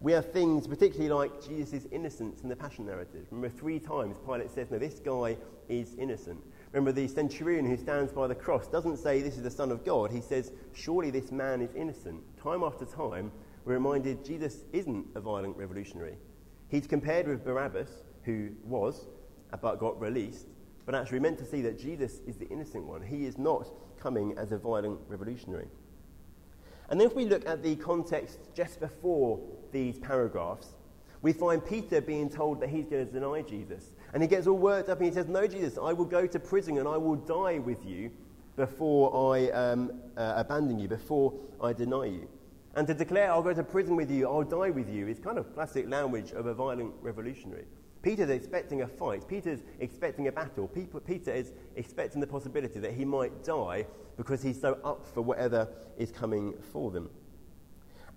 [0.00, 3.26] We have things, particularly like Jesus' innocence in the Passion narrative.
[3.30, 5.36] Remember, three times Pilate says, No, this guy
[5.68, 6.38] is innocent.
[6.72, 9.84] Remember, the centurion who stands by the cross doesn't say this is the Son of
[9.84, 10.10] God.
[10.10, 12.22] He says, Surely this man is innocent.
[12.42, 13.32] Time after time,
[13.66, 16.16] we're reminded Jesus isn't a violent revolutionary.
[16.68, 17.90] He's compared with Barabbas,
[18.22, 19.08] who was,
[19.60, 20.46] but got released.
[20.86, 23.02] But actually, meant to see that Jesus is the innocent one.
[23.02, 25.66] He is not coming as a violent revolutionary.
[26.88, 29.40] And then, if we look at the context just before
[29.72, 30.68] these paragraphs,
[31.22, 33.90] we find Peter being told that he's going to deny Jesus.
[34.14, 36.38] And he gets all worked up and he says, No, Jesus, I will go to
[36.38, 38.12] prison and I will die with you
[38.54, 42.28] before I um, uh, abandon you, before I deny you.
[42.76, 45.38] And to declare, I'll go to prison with you, I'll die with you, is kind
[45.38, 47.64] of classic language of a violent revolutionary.
[48.02, 49.26] Peter's expecting a fight.
[49.26, 50.68] Peter's expecting a battle.
[50.68, 53.86] Peter is expecting the possibility that he might die
[54.18, 57.08] because he's so up for whatever is coming for them.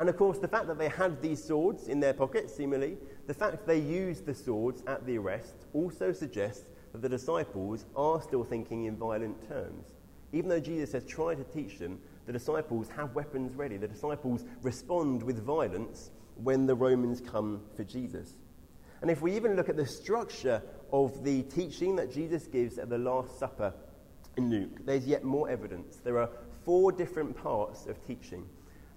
[0.01, 3.33] And of course, the fact that they had these swords in their pockets, seemingly, the
[3.33, 8.43] fact they used the swords at the arrest also suggests that the disciples are still
[8.43, 9.87] thinking in violent terms.
[10.33, 13.75] Even though Jesus has tried to teach them, the disciples have weapons ready.
[13.75, 18.35] The disciples respond with violence when the Romans come for Jesus.
[19.01, 20.61] And if we even look at the structure
[20.93, 23.73] of the teaching that Jesus gives at the Last Supper
[24.37, 26.01] in Luke, there's yet more evidence.
[26.03, 26.29] There are
[26.63, 28.45] four different parts of teaching.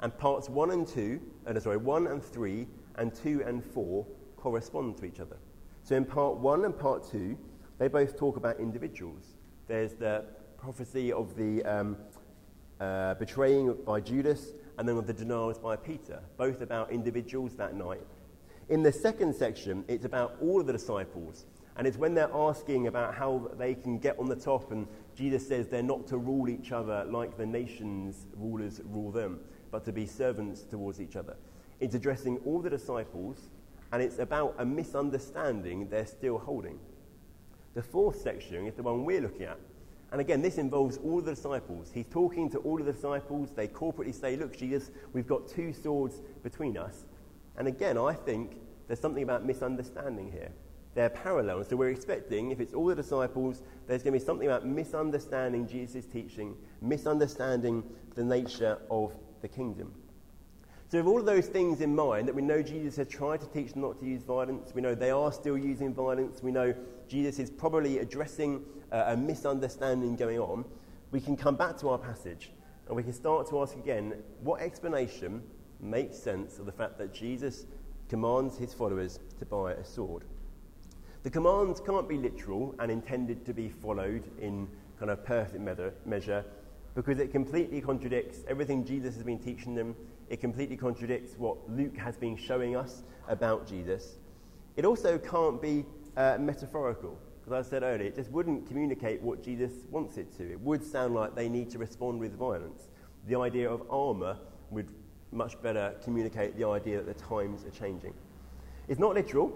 [0.00, 2.66] And parts 1 and 2, uh, sorry, 1 and 3,
[2.96, 5.38] and 2 and 4 correspond to each other.
[5.84, 7.38] So in part 1 and part 2,
[7.78, 9.36] they both talk about individuals.
[9.68, 10.26] There's the
[10.58, 11.96] prophecy of the um,
[12.82, 17.76] uh, betraying by Judas and then of the denials by Peter, both about individuals that
[17.76, 18.00] night.
[18.68, 21.46] In the second section, it's about all of the disciples.
[21.76, 25.46] And it's when they're asking about how they can get on the top, and Jesus
[25.46, 29.38] says they're not to rule each other like the nations' rulers rule them
[29.70, 31.36] but to be servants towards each other.
[31.80, 33.38] It's addressing all the disciples,
[33.92, 36.78] and it's about a misunderstanding they're still holding.
[37.74, 39.58] The fourth section is the one we're looking at.
[40.12, 41.90] And again, this involves all the disciples.
[41.92, 43.50] He's talking to all of the disciples.
[43.56, 47.04] They corporately say, Look, Jesus, we've got two swords between us.
[47.56, 50.52] And again, I think there's something about misunderstanding here.
[50.94, 51.64] They're parallel.
[51.64, 55.66] So we're expecting, if it's all the disciples, there's going to be something about misunderstanding
[55.66, 57.82] Jesus' teaching, misunderstanding
[58.14, 59.94] the nature of the kingdom.
[60.90, 63.46] So, with all of those things in mind, that we know Jesus has tried to
[63.46, 66.74] teach them not to use violence, we know they are still using violence, we know
[67.08, 70.64] Jesus is probably addressing uh, a misunderstanding going on,
[71.10, 72.52] we can come back to our passage
[72.86, 75.42] and we can start to ask again what explanation
[75.80, 77.66] makes sense of the fact that Jesus
[78.08, 80.24] commands his followers to buy a sword.
[81.22, 85.62] The commands can't be literal and intended to be followed in kind of perfect
[86.04, 86.44] measure
[86.94, 89.96] because it completely contradicts everything Jesus has been teaching them.
[90.28, 94.16] It completely contradicts what Luke has been showing us about Jesus.
[94.76, 95.84] It also can't be
[96.16, 100.52] uh, metaphorical, because I said earlier, it just wouldn't communicate what Jesus wants it to.
[100.52, 102.84] It would sound like they need to respond with violence.
[103.26, 104.36] The idea of armour
[104.70, 104.88] would
[105.32, 108.14] much better communicate the idea that the times are changing.
[108.86, 109.52] It's not literal,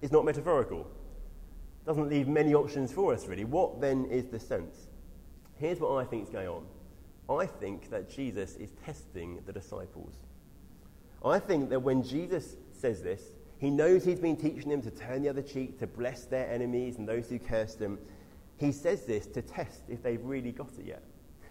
[0.00, 0.80] it's not metaphorical.
[0.80, 3.44] It doesn't leave many options for us, really.
[3.44, 4.86] What then is the sense?
[5.56, 6.64] Here's what I think is going on
[7.28, 10.14] I think that Jesus is testing the disciples.
[11.24, 13.22] I think that when Jesus says this,
[13.60, 16.96] he knows he's been teaching them to turn the other cheek, to bless their enemies
[16.96, 17.98] and those who curse them.
[18.56, 21.02] He says this to test if they've really got it yet.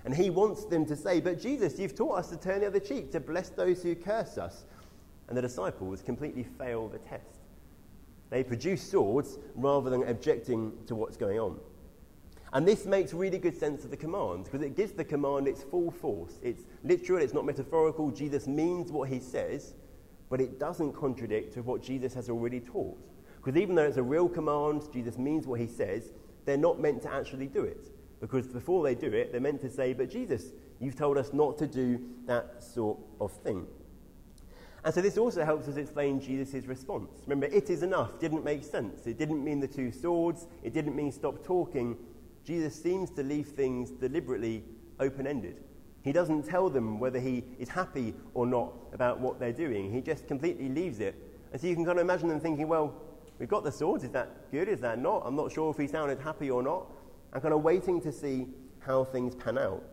[0.05, 2.79] And he wants them to say, But Jesus, you've taught us to turn the other
[2.79, 4.65] cheek, to bless those who curse us.
[5.27, 7.41] And the disciples completely fail the test.
[8.31, 11.59] They produce swords rather than objecting to what's going on.
[12.53, 15.61] And this makes really good sense of the command because it gives the command its
[15.61, 16.39] full force.
[16.41, 18.09] It's literal, it's not metaphorical.
[18.09, 19.75] Jesus means what he says,
[20.29, 22.97] but it doesn't contradict with what Jesus has already taught.
[23.37, 26.11] Because even though it's a real command, Jesus means what he says,
[26.45, 27.91] they're not meant to actually do it.
[28.19, 31.57] Because before they do it, they're meant to say, But Jesus, you've told us not
[31.59, 33.65] to do that sort of thing.
[34.83, 37.11] And so this also helps us explain Jesus' response.
[37.25, 39.07] Remember, it is enough didn't make sense.
[39.07, 41.97] It didn't mean the two swords, it didn't mean stop talking.
[42.45, 44.63] Jesus seems to leave things deliberately
[44.99, 45.63] open ended.
[46.01, 49.91] He doesn't tell them whether he is happy or not about what they're doing.
[49.91, 51.15] He just completely leaves it.
[51.51, 52.93] And so you can kind of imagine them thinking, well,
[53.37, 54.03] we've got the swords.
[54.03, 54.69] Is that good?
[54.69, 55.23] Is that not?
[55.25, 56.87] I'm not sure if he sounded happy or not.
[57.33, 58.47] I'm kind of waiting to see
[58.79, 59.83] how things pan out.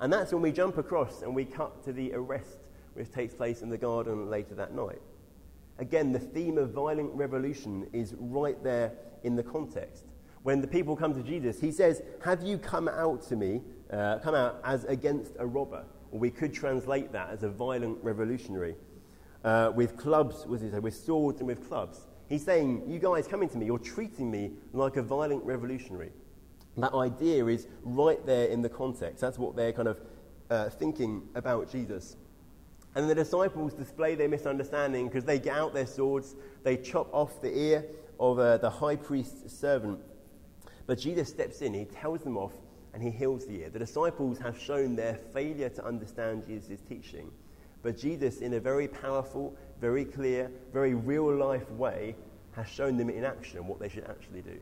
[0.00, 3.62] And that's when we jump across and we cut to the arrest which takes place
[3.62, 5.00] in the garden later that night.
[5.78, 10.04] Again, the theme of violent revolution is right there in the context.
[10.42, 13.60] When the people come to Jesus, he says, Have you come out to me,
[13.92, 15.84] uh, come out as against a robber?
[16.12, 18.74] Or we could translate that as a violent revolutionary.
[19.44, 20.78] Uh, with clubs, he say?
[20.78, 22.00] With swords and with clubs.
[22.28, 26.10] He's saying, You guys coming to me, you're treating me like a violent revolutionary.
[26.76, 29.20] That idea is right there in the context.
[29.20, 30.00] That's what they're kind of
[30.50, 32.16] uh, thinking about Jesus.
[32.94, 37.40] And the disciples display their misunderstanding because they get out their swords, they chop off
[37.40, 37.84] the ear
[38.18, 40.00] of uh, the high priest's servant.
[40.86, 42.52] But Jesus steps in, he tells them off,
[42.92, 43.70] and he heals the ear.
[43.70, 47.30] The disciples have shown their failure to understand Jesus' teaching.
[47.82, 52.16] But Jesus, in a very powerful, very clear, very real life way,
[52.52, 54.58] has shown them in action what they should actually do.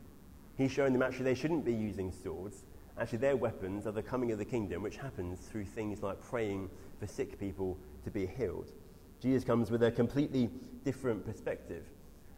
[0.57, 2.64] He's shown them actually they shouldn't be using swords.
[2.99, 6.69] Actually, their weapons are the coming of the kingdom, which happens through things like praying
[6.99, 8.73] for sick people to be healed.
[9.21, 10.51] Jesus comes with a completely
[10.85, 11.85] different perspective.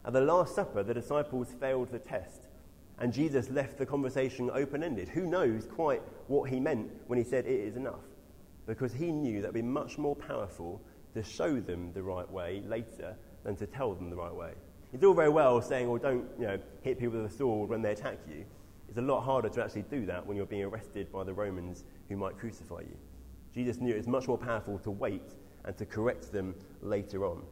[0.04, 2.46] At the Last Supper, the disciples failed the test,
[3.00, 5.08] and Jesus left the conversation open ended.
[5.08, 8.04] Who knows quite what he meant when he said, It is enough?
[8.66, 10.80] Because he knew that would be much more powerful
[11.14, 14.52] to show them the right way later than to tell them the right way.
[14.92, 17.82] It's all very well saying, well, don't you know, hit people with a sword when
[17.82, 18.44] they attack you.
[18.88, 21.84] It's a lot harder to actually do that when you're being arrested by the Romans
[22.08, 22.96] who might crucify you.
[23.54, 27.42] Jesus knew it was much more powerful to wait and to correct them later on.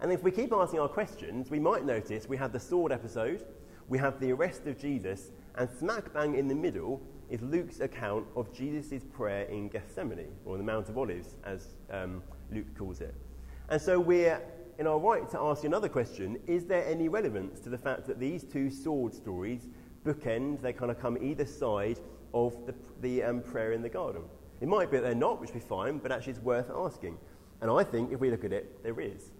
[0.00, 3.44] And if we keep asking our questions, we might notice we have the sword episode,
[3.88, 8.26] we have the arrest of Jesus, and smack bang in the middle is Luke's account
[8.36, 13.14] of Jesus' prayer in Gethsemane, or the Mount of Olives, as um, Luke calls it.
[13.68, 14.40] And so we're
[14.78, 18.18] in our right to ask another question is there any relevance to the fact that
[18.18, 19.68] these two sword stories
[20.04, 21.98] bookend, they kind of come either side
[22.34, 24.22] of the, the um, prayer in the garden?
[24.60, 27.18] It might be that they're not, which would be fine, but actually it's worth asking.
[27.60, 29.30] And I think if we look at it, there is.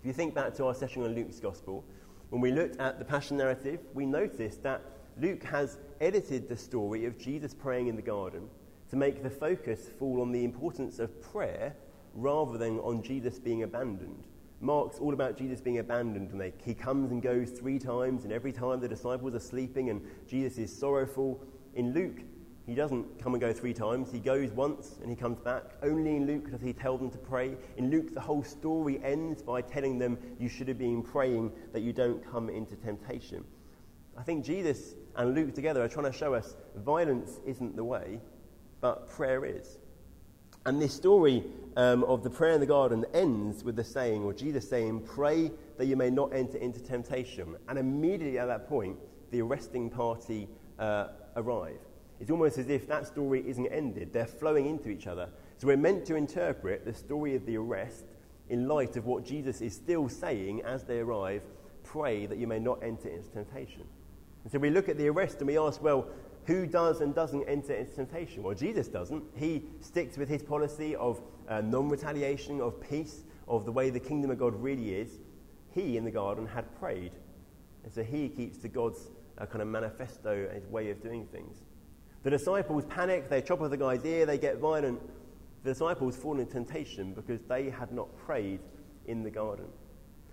[0.00, 1.84] If you think back to our session on Luke's Gospel,
[2.32, 4.80] when we looked at the Passion narrative, we noticed that
[5.20, 8.48] Luke has edited the story of Jesus praying in the garden
[8.88, 11.76] to make the focus fall on the importance of prayer
[12.14, 14.24] rather than on Jesus being abandoned.
[14.62, 18.32] Mark's all about Jesus being abandoned, and they, he comes and goes three times, and
[18.32, 21.38] every time the disciples are sleeping and Jesus is sorrowful.
[21.74, 22.22] In Luke,
[22.66, 24.12] he doesn't come and go three times.
[24.12, 25.64] He goes once and he comes back.
[25.82, 27.56] Only in Luke does he tell them to pray.
[27.76, 31.80] In Luke, the whole story ends by telling them you should have been praying that
[31.80, 33.44] you don't come into temptation.
[34.16, 38.20] I think Jesus and Luke together are trying to show us violence isn't the way,
[38.80, 39.78] but prayer is.
[40.64, 41.42] And this story
[41.76, 45.50] um, of the prayer in the garden ends with the saying, or Jesus saying, Pray
[45.78, 47.56] that you may not enter into temptation.
[47.68, 48.96] And immediately at that point,
[49.32, 50.48] the arresting party
[50.78, 51.80] uh, arrive.
[52.22, 54.12] It's almost as if that story isn't ended.
[54.12, 55.28] They're flowing into each other.
[55.58, 58.04] So we're meant to interpret the story of the arrest
[58.48, 61.42] in light of what Jesus is still saying as they arrive
[61.82, 63.82] pray that you may not enter into temptation.
[64.44, 66.06] And so we look at the arrest and we ask, well,
[66.44, 68.44] who does and doesn't enter into temptation?
[68.44, 69.24] Well, Jesus doesn't.
[69.34, 73.98] He sticks with his policy of uh, non retaliation, of peace, of the way the
[73.98, 75.18] kingdom of God really is.
[75.72, 77.14] He in the garden had prayed.
[77.82, 81.26] And so he keeps to God's uh, kind of manifesto and his way of doing
[81.26, 81.64] things.
[82.22, 85.00] The disciples panic, they chop off the guy's ear, they get violent.
[85.64, 88.60] The disciples fall into temptation because they had not prayed
[89.06, 89.66] in the garden.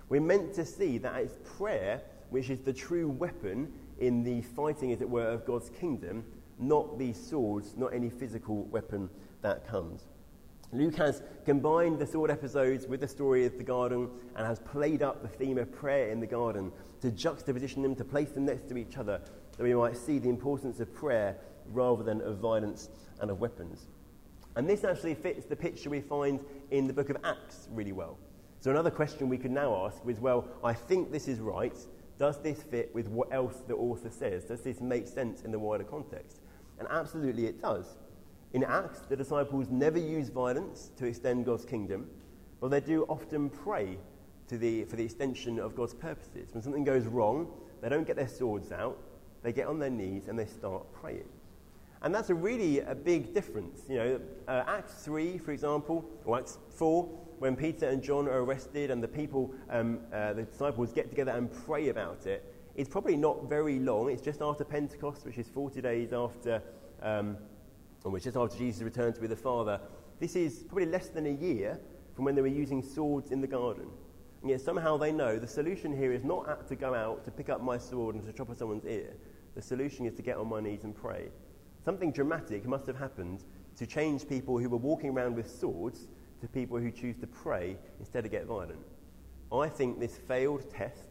[0.08, 4.92] We're meant to see that it's prayer which is the true weapon in the fighting,
[4.92, 6.24] as it were, of God's kingdom,
[6.60, 9.10] not these swords, not any physical weapon
[9.42, 10.06] that comes.
[10.72, 15.02] Luke has combined the sword episodes with the story of the garden and has played
[15.02, 16.72] up the theme of prayer in the garden
[17.02, 19.20] to juxtaposition them, to place them next to each other,
[19.58, 21.36] that we might see the importance of prayer
[21.72, 22.90] rather than of violence
[23.22, 23.88] and of weapons.
[24.56, 28.18] And this actually fits the picture we find in the book of Acts really well.
[28.62, 31.78] So, another question we could now ask is well, I think this is right.
[32.18, 34.44] Does this fit with what else the author says?
[34.44, 36.42] Does this make sense in the wider context?
[36.78, 37.96] And absolutely it does.
[38.52, 42.10] In Acts, the disciples never use violence to extend God's kingdom,
[42.60, 43.98] but they do often pray
[44.58, 46.50] the, for the extension of God's purposes.
[46.52, 47.48] When something goes wrong,
[47.82, 48.98] they don't get their swords out,
[49.44, 51.30] they get on their knees and they start praying.
[52.02, 53.82] And that's a really a big difference.
[53.90, 57.04] You know, uh, Acts 3, for example, or Acts 4,
[57.40, 61.32] when Peter and John are arrested and the people, um, uh, the disciples get together
[61.32, 64.10] and pray about it, it's probably not very long.
[64.10, 66.62] It's just after Pentecost, which is 40 days after,
[67.02, 67.38] um,
[68.06, 69.82] or which is after Jesus returned to be the Father.
[70.20, 71.80] This is probably less than a year
[72.16, 73.88] from when they were using swords in the garden.
[74.42, 77.50] And yet somehow they know the solution here is not to go out to pick
[77.50, 79.14] up my sword and to chop off someone's ear.
[79.56, 81.30] The solution is to get on my knees and pray.
[81.84, 83.44] Something dramatic must have happened
[83.78, 86.08] to change people who were walking around with swords
[86.42, 88.86] to people who choose to pray instead of get violent.
[89.52, 91.08] I think this failed test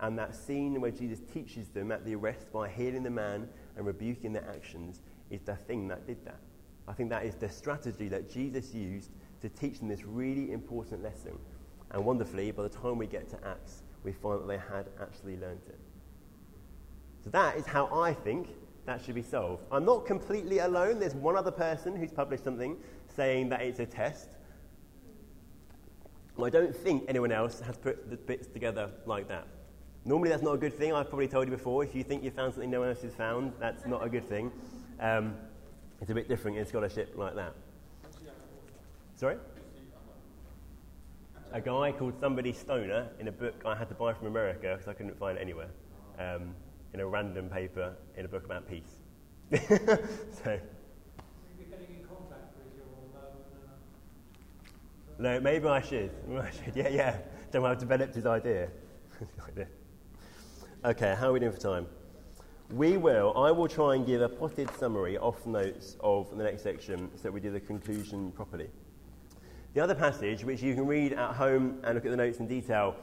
[0.00, 3.86] and that scene where Jesus teaches them at the arrest by healing the man and
[3.86, 5.00] rebuking their actions
[5.30, 6.40] is the thing that did that.
[6.86, 9.10] I think that is the strategy that Jesus used
[9.42, 11.38] to teach them this really important lesson.
[11.90, 15.36] And wonderfully, by the time we get to Acts, we find that they had actually
[15.36, 15.78] learned it.
[17.24, 18.48] So that is how I think
[18.88, 19.62] that should be solved.
[19.70, 20.98] I'm not completely alone.
[20.98, 22.76] There's one other person who's published something
[23.14, 24.30] saying that it's a test.
[26.42, 29.46] I don't think anyone else has put the bits together like that.
[30.04, 30.94] Normally, that's not a good thing.
[30.94, 31.84] I've probably told you before.
[31.84, 34.26] If you think you've found something no one else has found, that's not a good
[34.26, 34.50] thing.
[35.00, 35.34] Um,
[36.00, 37.54] it's a bit different in scholarship like that.
[39.16, 39.36] Sorry?
[41.52, 44.88] A guy called Somebody Stoner in a book I had to buy from America because
[44.88, 45.68] I couldn't find it anywhere.
[46.18, 46.54] Um,
[46.94, 49.02] in a random paper in a book about peace.
[49.50, 49.58] so.
[51.58, 52.86] You're getting in contact with your
[55.18, 56.10] No, maybe I should.
[56.28, 56.76] Maybe I should.
[56.76, 57.18] Yeah, yeah.
[57.50, 58.68] Don't I've developed his idea.
[60.84, 61.86] okay, how are we doing for time?
[62.70, 66.62] We will, I will try and give a potted summary off notes of the next
[66.62, 68.68] section so that we do the conclusion properly.
[69.72, 72.46] The other passage, which you can read at home and look at the notes in
[72.46, 72.94] detail,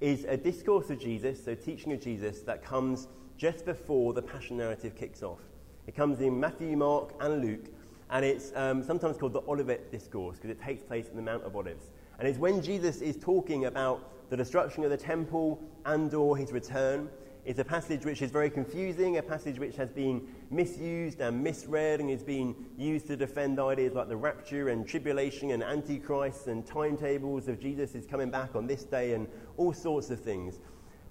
[0.00, 3.08] is a discourse of Jesus, so teaching of Jesus, that comes
[3.40, 5.38] just before the Passion narrative kicks off.
[5.86, 7.70] It comes in Matthew, Mark, and Luke,
[8.10, 11.44] and it's um, sometimes called the Olivet Discourse because it takes place in the Mount
[11.44, 11.86] of Olives.
[12.18, 16.52] And it's when Jesus is talking about the destruction of the temple and or his
[16.52, 17.08] return.
[17.46, 20.20] It's a passage which is very confusing, a passage which has been
[20.50, 25.52] misused and misread and is being used to defend ideas like the rapture and tribulation
[25.52, 29.26] and antichrist and timetables of Jesus is coming back on this day and
[29.56, 30.60] all sorts of things.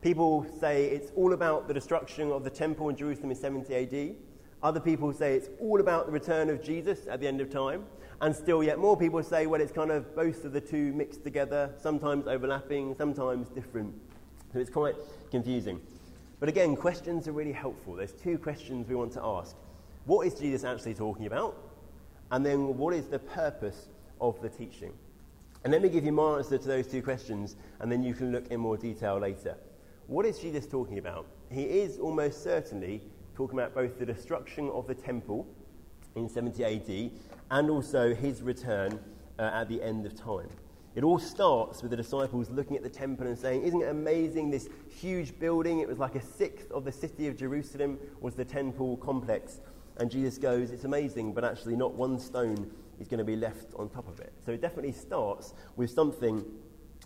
[0.02, 4.16] People say it's all about the destruction of the temple in Jerusalem in 70 AD.
[4.64, 7.86] Other people say it's all about the return of Jesus at the end of time.
[8.22, 11.24] And still, yet more people say, well, it's kind of both of the two mixed
[11.24, 13.94] together, sometimes overlapping, sometimes different.
[14.54, 14.96] So it's quite
[15.32, 15.82] confusing.
[16.40, 17.96] But again, questions are really helpful.
[17.96, 19.56] There's two questions we want to ask.
[20.06, 21.58] What is Jesus actually talking about?
[22.32, 23.90] And then what is the purpose
[24.22, 24.94] of the teaching?
[25.64, 28.32] And let me give you my answer to those two questions, and then you can
[28.32, 29.58] look in more detail later.
[30.10, 31.28] What is Jesus talking about?
[31.52, 33.04] He is almost certainly
[33.36, 35.46] talking about both the destruction of the temple
[36.16, 37.12] in 70 AD
[37.52, 39.00] and also his return
[39.38, 40.50] uh, at the end of time.
[40.96, 44.50] It all starts with the disciples looking at the temple and saying, Isn't it amazing?
[44.50, 48.46] This huge building, it was like a sixth of the city of Jerusalem, was the
[48.46, 49.62] temple complex.
[49.98, 53.76] And Jesus goes, It's amazing, but actually, not one stone is going to be left
[53.76, 54.34] on top of it.
[54.44, 56.44] So it definitely starts with something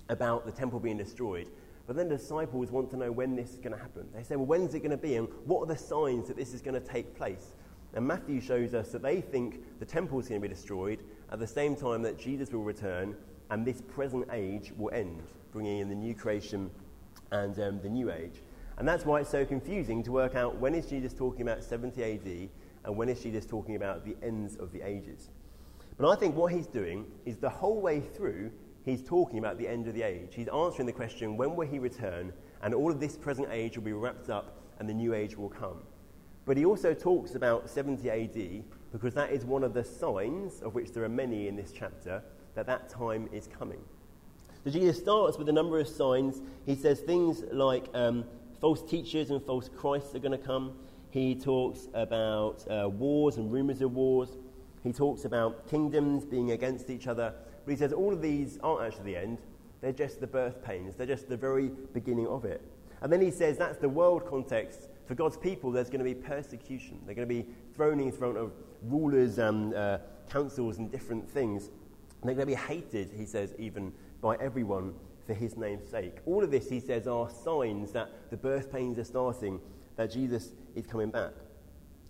[0.08, 1.50] about the temple being destroyed.
[1.86, 4.08] But then the disciples want to know when this is going to happen.
[4.16, 5.16] They say, well, when's it going to be?
[5.16, 7.54] And what are the signs that this is going to take place?
[7.94, 11.00] And Matthew shows us that they think the temple is going to be destroyed
[11.32, 13.16] at the same time that Jesus will return
[13.50, 15.22] and this present age will end,
[15.52, 16.72] bringing in the new creation
[17.32, 18.42] and um, the new age.
[18.78, 22.04] And that's why it's so confusing to work out when is Jesus talking about 70
[22.04, 22.50] AD
[22.86, 25.30] and when is Jesus talking about the ends of the ages.
[25.98, 28.52] But I think what he's doing is the whole way through,
[28.86, 30.34] he's talking about the end of the age.
[30.36, 32.34] He's answering the question, when will he return?
[32.62, 35.50] And all of this present age will be wrapped up and the new age will
[35.50, 35.84] come.
[36.46, 40.76] But he also talks about 70 AD because that is one of the signs, of
[40.76, 42.22] which there are many in this chapter,
[42.56, 43.82] that that time is coming.
[44.64, 46.42] So Jesus starts with a number of signs.
[46.66, 48.24] He says things like um,
[48.62, 50.74] false teachers and false Christs are going to come.
[51.10, 54.30] He talks about uh, wars and rumors of wars.
[54.84, 57.34] He talks about kingdoms being against each other.
[57.66, 59.38] But he says all of these aren't actually the end,
[59.82, 62.62] they're just the birth pains, they're just the very beginning of it.
[63.02, 64.88] And then he says that's the world context.
[65.06, 67.00] For God's people, there's going to be persecution.
[67.06, 67.46] They're going to be
[67.76, 68.54] thrown in front of
[68.84, 69.98] rulers and uh,
[70.30, 71.70] councils and different things.
[72.22, 73.92] And they're going to be hated, he says, even
[74.22, 74.94] by everyone
[75.28, 76.18] for his name's sake.
[76.26, 79.60] All of this, he says, are signs that the birth pains are starting,
[79.98, 81.34] that Jesus is coming back.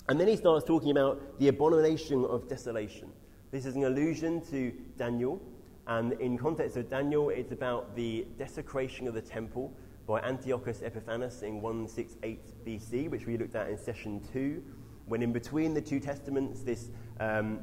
[0.09, 3.09] And then he starts talking about the abomination of desolation.
[3.53, 5.39] This is an allusion to Daniel.
[5.85, 9.71] And in context of Daniel, it's about the desecration of the temple
[10.07, 14.63] by Antiochus Epiphanes in 168 BC, which we looked at in session 2,
[15.05, 16.89] when in between the two testaments, this
[17.19, 17.59] um,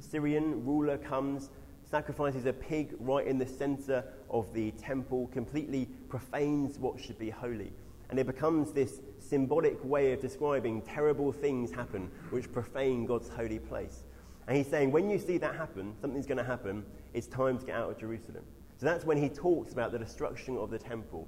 [0.00, 1.50] Syrian ruler comes,
[1.82, 7.28] sacrifices a pig right in the center of the temple, completely profanes what should be
[7.28, 7.70] holy.
[8.08, 13.58] And it becomes this symbolic way of describing terrible things happen which profane God's holy
[13.58, 14.04] place.
[14.46, 16.84] And he's saying, when you see that happen, something's going to happen,
[17.14, 18.44] it's time to get out of Jerusalem.
[18.76, 21.26] So that's when he talks about the destruction of the temple.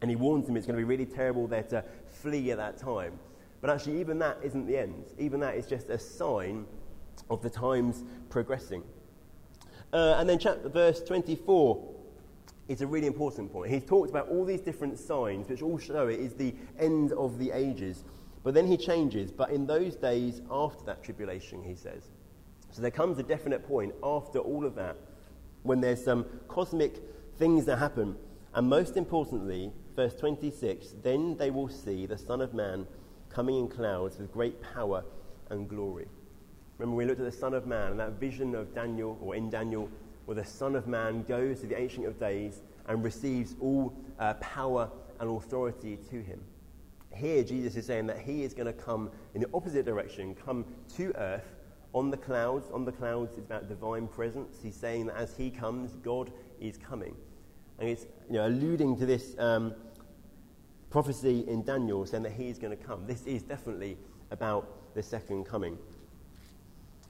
[0.00, 2.76] And he warns them it's going to be really terrible there to flee at that
[2.76, 3.18] time.
[3.60, 5.06] But actually, even that isn't the end.
[5.18, 6.66] Even that is just a sign
[7.30, 8.82] of the times progressing.
[9.92, 11.94] Uh, and then, chapter, verse 24
[12.68, 13.70] is a really important point.
[13.70, 17.38] He's talked about all these different signs, which all show it is the end of
[17.38, 18.04] the ages.
[18.42, 22.10] But then he changes, but in those days after that tribulation, he says.
[22.74, 24.96] So there comes a definite point after all of that
[25.62, 26.96] when there's some cosmic
[27.38, 28.16] things that happen.
[28.52, 32.84] And most importantly, verse 26 then they will see the Son of Man
[33.30, 35.04] coming in clouds with great power
[35.50, 36.08] and glory.
[36.78, 39.50] Remember, we looked at the Son of Man and that vision of Daniel, or in
[39.50, 39.88] Daniel,
[40.24, 44.34] where the Son of Man goes to the Ancient of Days and receives all uh,
[44.34, 46.40] power and authority to him.
[47.14, 50.64] Here, Jesus is saying that he is going to come in the opposite direction, come
[50.96, 51.54] to earth
[51.94, 52.70] on the clouds.
[52.72, 54.58] On the clouds is about divine presence.
[54.62, 57.14] He's saying that as he comes, God is coming.
[57.78, 59.74] And it's you know, alluding to this um,
[60.90, 63.06] prophecy in Daniel saying that he's going to come.
[63.06, 63.96] This is definitely
[64.30, 65.78] about the second coming.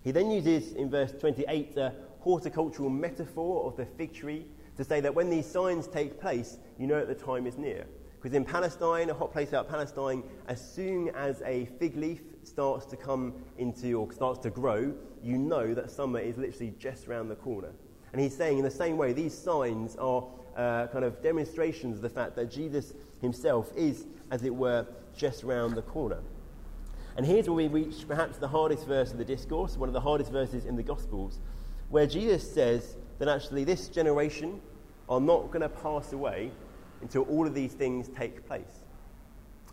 [0.02, 5.00] He then uses in verse 28 a horticultural metaphor of the fig tree to say
[5.00, 7.86] that when these signs take place, you know that the time is near.
[8.24, 12.86] Because in Palestine, a hot place out Palestine, as soon as a fig leaf starts
[12.86, 17.28] to come into or starts to grow, you know that summer is literally just around
[17.28, 17.68] the corner.
[18.12, 20.24] And he's saying, in the same way, these signs are
[20.56, 25.44] uh, kind of demonstrations of the fact that Jesus himself is, as it were, just
[25.44, 26.20] round the corner.
[27.18, 30.00] And here's where we reach perhaps the hardest verse of the discourse, one of the
[30.00, 31.40] hardest verses in the Gospels,
[31.90, 34.62] where Jesus says that actually this generation
[35.10, 36.52] are not going to pass away
[37.04, 38.80] until all of these things take place.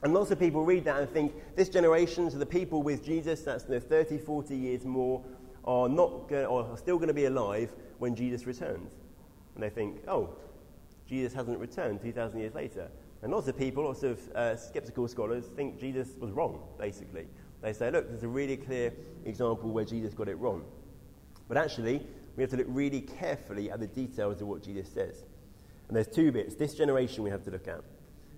[0.03, 3.41] And lots of people read that and think this generation, so the people with Jesus,
[3.41, 5.23] that's the 30, 40 years more,
[5.63, 8.91] are, not go- or are still going to be alive when Jesus returns.
[9.55, 10.29] And they think, oh,
[11.07, 12.89] Jesus hasn't returned 2,000 years later.
[13.21, 17.27] And lots of people, lots of uh, skeptical scholars, think Jesus was wrong, basically.
[17.61, 18.91] They say, look, there's a really clear
[19.23, 20.63] example where Jesus got it wrong.
[21.47, 22.05] But actually,
[22.35, 25.23] we have to look really carefully at the details of what Jesus says.
[25.91, 26.55] And there's two bits.
[26.55, 27.81] This generation we have to look at.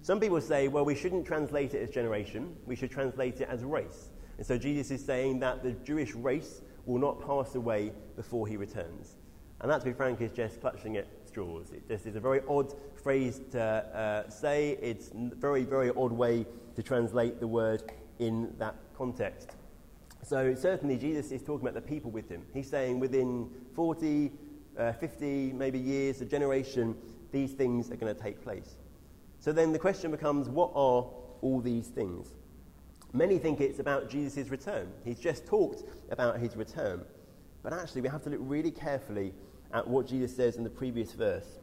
[0.02, 3.64] Some people say, well, we shouldn't translate it as generation, we should translate it as
[3.64, 4.10] race.
[4.40, 8.58] And so Jesus is saying that the Jewish race will not pass away before he
[8.58, 9.18] returns.
[9.62, 11.70] And that, to be frank, is just clutching at straws.
[11.70, 14.72] It just is a very odd phrase to uh, say.
[14.82, 17.84] It's a very, very odd way to translate the word
[18.18, 19.52] in that context.
[20.24, 22.42] So, certainly, Jesus is talking about the people with him.
[22.52, 24.32] He's saying within 40,
[24.76, 26.96] uh, 50, maybe years, a generation,
[27.34, 28.78] these things are going to take place.
[29.40, 31.06] So, then the question becomes what are
[31.42, 32.30] all these things?
[33.12, 34.88] Many think it's about Jesus' return.
[35.04, 37.02] He's just talked about his return.
[37.62, 39.34] But actually, we have to look really carefully
[39.74, 41.60] at what Jesus says in the previous verse.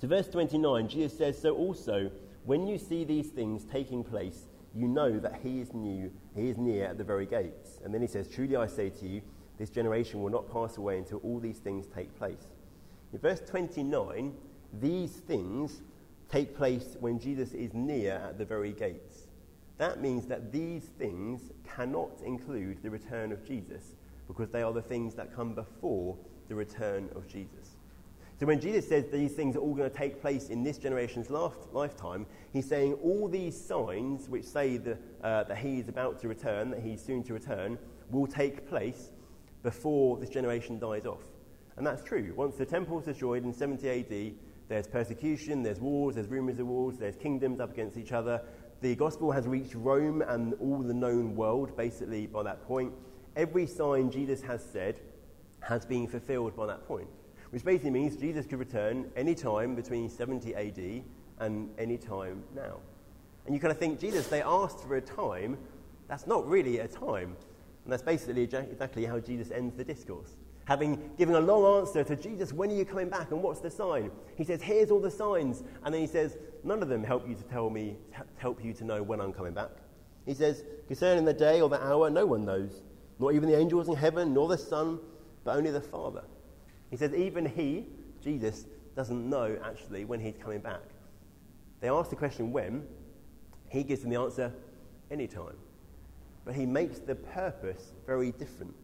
[0.00, 2.10] So, verse 29, Jesus says, So also,
[2.44, 6.56] when you see these things taking place, you know that he is new, he is
[6.56, 7.80] near at the very gates.
[7.84, 9.22] And then he says, Truly I say to you,
[9.58, 12.48] this generation will not pass away until all these things take place.
[13.12, 14.32] In verse 29,
[14.80, 15.82] these things
[16.30, 19.26] take place when Jesus is near at the very gates.
[19.78, 23.94] That means that these things cannot include the return of Jesus
[24.26, 26.16] because they are the things that come before
[26.48, 27.76] the return of Jesus.
[28.38, 31.28] So when Jesus says these things are all going to take place in this generation's
[31.28, 36.28] lifetime, he's saying all these signs which say the, uh, that he is about to
[36.28, 37.78] return, that he's soon to return,
[38.10, 39.10] will take place
[39.62, 41.24] before this generation dies off.
[41.76, 42.32] And that's true.
[42.34, 44.34] Once the temple is destroyed in 70 AD,
[44.70, 48.40] there's persecution, there's wars, there's rumors of wars, there's kingdoms up against each other.
[48.80, 52.92] The gospel has reached Rome and all the known world basically by that point.
[53.34, 55.00] Every sign Jesus has said
[55.58, 57.08] has been fulfilled by that point.
[57.50, 61.02] Which basically means Jesus could return any time between 70 AD
[61.40, 62.76] and any time now.
[63.46, 65.58] And you kind of think, Jesus, they asked for a time.
[66.06, 67.36] That's not really a time.
[67.84, 70.36] And that's basically exactly how Jesus ends the discourse.
[70.70, 73.68] Having given a long answer to Jesus, when are you coming back and what's the
[73.68, 74.08] sign?
[74.36, 75.64] He says, Here's all the signs.
[75.84, 77.96] And then he says, None of them help you to tell me,
[78.36, 79.70] help you to know when I'm coming back.
[80.26, 82.82] He says, Concerning the day or the hour, no one knows,
[83.18, 85.00] not even the angels in heaven, nor the Son,
[85.42, 86.22] but only the Father.
[86.88, 87.86] He says, Even he,
[88.22, 90.82] Jesus, doesn't know actually when he's coming back.
[91.80, 92.86] They ask the question when,
[93.70, 94.54] he gives them the answer
[95.10, 95.56] anytime.
[96.44, 98.76] But he makes the purpose very different.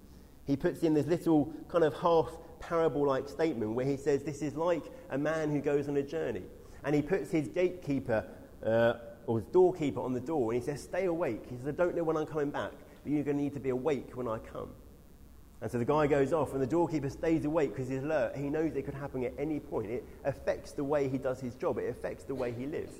[0.46, 2.30] He puts in this little kind of half
[2.60, 6.02] parable like statement where he says, This is like a man who goes on a
[6.02, 6.42] journey.
[6.84, 8.24] And he puts his gatekeeper
[8.64, 8.94] uh,
[9.26, 11.44] or his doorkeeper on the door and he says, Stay awake.
[11.50, 12.72] He says, I don't know when I'm coming back,
[13.02, 14.70] but you're going to need to be awake when I come.
[15.60, 18.36] And so the guy goes off, and the doorkeeper stays awake because he's alert.
[18.36, 19.90] He knows it could happen at any point.
[19.90, 22.92] It affects the way he does his job, it affects the way he lives.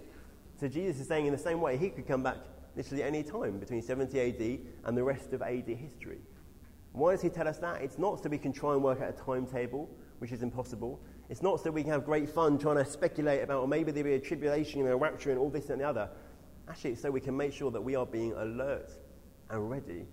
[0.58, 2.38] So Jesus is saying, in the same way, he could come back
[2.74, 6.18] literally any time between 70 AD and the rest of AD history.
[6.96, 7.82] Why does he tell us that?
[7.82, 9.86] It's not so we can try and work out a timetable,
[10.18, 10.98] which is impossible.
[11.28, 14.08] It's not so we can have great fun trying to speculate about, or maybe there'll
[14.08, 16.08] be a tribulation and a rapture and all this and the other.
[16.70, 18.92] Actually, it's so we can make sure that we are being alert
[19.50, 20.06] and ready,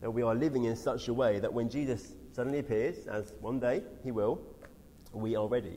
[0.00, 3.58] that we are living in such a way that when Jesus suddenly appears, as one
[3.58, 4.40] day he will,
[5.12, 5.76] we are ready.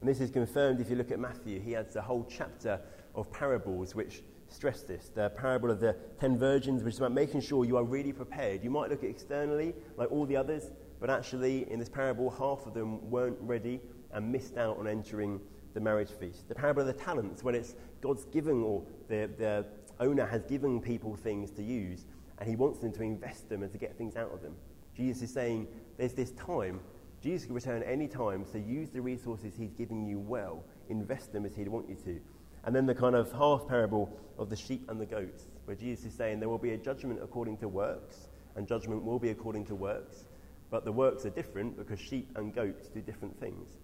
[0.00, 1.60] And this is confirmed if you look at Matthew.
[1.60, 2.80] He has a whole chapter
[3.14, 5.10] of parables which stress this.
[5.14, 8.62] The parable of the ten virgins, which is about making sure you are really prepared.
[8.62, 12.66] You might look at externally like all the others, but actually, in this parable, half
[12.66, 13.80] of them weren't ready
[14.12, 15.40] and missed out on entering
[15.74, 16.48] the marriage feast.
[16.48, 19.66] The parable of the talents, when it's God's giving or the, the
[20.00, 22.06] owner has given people things to use
[22.38, 24.54] and he wants them to invest them and to get things out of them.
[24.96, 26.80] Jesus is saying there's this time.
[27.22, 30.64] Jesus can return any time, so use the resources he's giving you well.
[30.88, 32.20] Invest them as he'd want you to.
[32.64, 36.06] And then the kind of half parable of the sheep and the goats, where Jesus
[36.06, 39.66] is saying there will be a judgment according to works, and judgment will be according
[39.66, 40.24] to works,
[40.70, 43.78] but the works are different because sheep and goats do different things.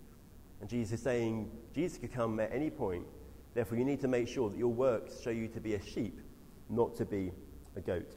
[0.60, 3.04] And Jesus is saying Jesus could come at any point,
[3.54, 6.20] therefore, you need to make sure that your works show you to be a sheep,
[6.68, 7.32] not to be
[7.76, 8.14] a goat.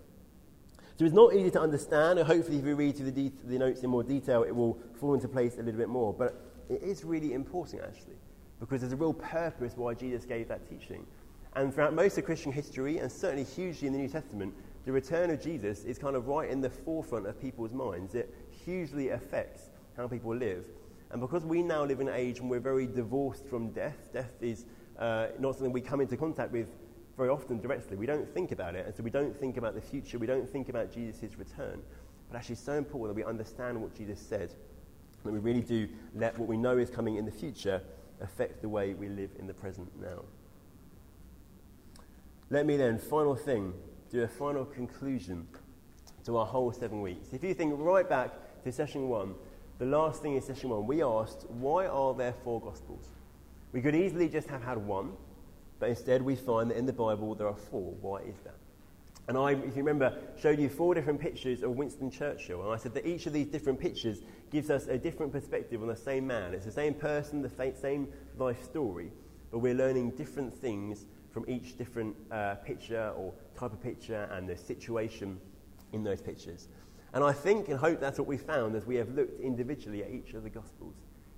[0.98, 3.58] So it's not easy to understand, and hopefully, if you read through the, de- the
[3.58, 6.14] notes in more detail, it will fall into place a little bit more.
[6.14, 6.40] But
[6.70, 8.18] it is really important, actually
[8.62, 11.06] because there's a real purpose why Jesus gave that teaching.
[11.56, 14.54] And throughout most of Christian history, and certainly hugely in the New Testament,
[14.86, 18.16] the return of Jesus is kind of right in the forefront of people's minds.
[18.16, 18.34] It
[18.64, 19.64] hugely affects
[19.98, 20.66] how people live.
[21.10, 24.32] And because we now live in an age when we're very divorced from death, death
[24.42, 24.66] is
[24.98, 26.70] uh, not something we come into contact with
[27.18, 27.98] very often directly.
[27.98, 30.18] We don't think about it, and so we don't think about the future.
[30.18, 31.82] We don't think about Jesus' return.
[32.30, 34.54] But actually, it's so important that we understand what Jesus said,
[35.26, 37.82] that we really do let what we know is coming in the future
[38.22, 40.24] affect the way we live in the present now.
[42.50, 43.74] Let me then, final thing,
[44.12, 45.48] do a final conclusion
[46.26, 47.30] to our whole seven weeks.
[47.32, 49.36] If you think right back to session one,
[49.80, 53.08] the last thing in session one, we asked, why are there four Gospels?
[53.72, 55.14] We could easily just have had one,
[55.80, 57.94] but instead we find that in the Bible there are four.
[58.02, 58.56] Why is that?
[59.28, 62.62] And I, if you remember, showed you four different pictures of Winston Churchill.
[62.64, 64.20] And I said that each of these different pictures
[64.52, 66.54] gives us a different perspective on the same man.
[66.54, 69.12] It's the same person, the same life story,
[69.50, 74.48] but we're learning different things from each different uh, picture or type of picture and
[74.48, 75.40] the situation
[75.94, 76.68] in those pictures.
[77.14, 80.12] And I think and hope that's what we found as we have looked individually at
[80.12, 80.96] each of the Gospels.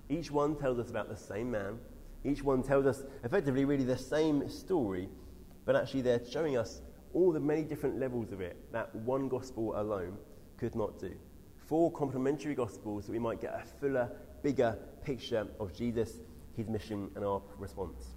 [0.08, 1.78] Each one tells us about the same man.
[2.24, 5.08] Each one tells us effectively really the same story,
[5.64, 9.78] but actually they're showing us all the many different levels of it that one gospel
[9.80, 10.16] alone
[10.56, 11.14] could not do.
[11.66, 14.10] Four complementary gospels that we might get a fuller,
[14.42, 16.20] bigger picture of Jesus,
[16.56, 18.14] his mission, and our response.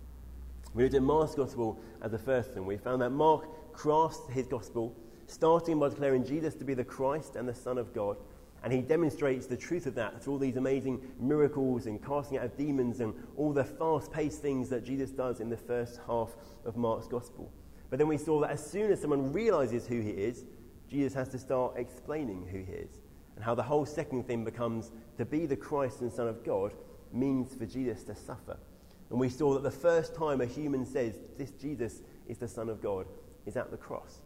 [0.74, 2.66] We looked at Mark's gospel as the first thing.
[2.66, 4.96] We found that Mark crafts his gospel,
[5.28, 8.18] starting by declaring Jesus to be the Christ and the Son of God.
[8.64, 12.46] And he demonstrates the truth of that through all these amazing miracles and casting out
[12.46, 16.36] of demons and all the fast paced things that Jesus does in the first half
[16.66, 17.50] of Mark's gospel.
[17.90, 20.44] But then we saw that as soon as someone realizes who he is,
[20.90, 23.00] Jesus has to start explaining who he is.
[23.38, 26.74] And how the whole second thing becomes to be the Christ and Son of God
[27.14, 28.58] means for Jesus to suffer.
[29.12, 32.68] And we saw that the first time a human says, This Jesus is the Son
[32.68, 33.06] of God,
[33.46, 34.24] is at the cross.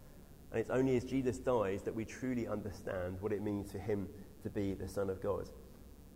[0.51, 4.07] And it's only as Jesus dies that we truly understand what it means for him
[4.43, 5.49] to be the Son of God.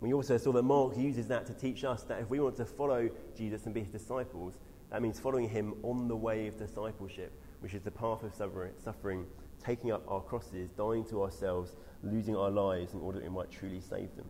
[0.00, 2.64] We also saw that Mark uses that to teach us that if we want to
[2.64, 4.54] follow Jesus and be his disciples,
[4.90, 9.26] that means following him on the way of discipleship, which is the path of suffering,
[9.64, 13.50] taking up our crosses, dying to ourselves, losing our lives in order that we might
[13.50, 14.26] truly save them.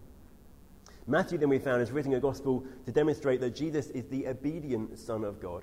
[1.07, 4.99] Matthew, then, we found, is writing a gospel to demonstrate that Jesus is the obedient
[4.99, 5.62] Son of God.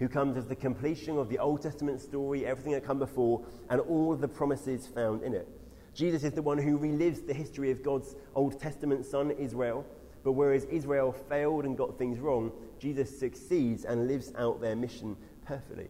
[0.00, 3.80] who comes as the completion of the Old Testament story, everything that come before, and
[3.82, 5.46] all the promises found in it.
[5.94, 9.84] Jesus is the one who relives the history of God's Old Testament son, Israel.
[10.24, 15.16] But whereas Israel failed and got things wrong, Jesus succeeds and lives out their mission
[15.44, 15.88] perfectly.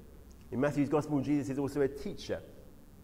[0.50, 2.40] In Matthew's Gospel, Jesus is also a teacher.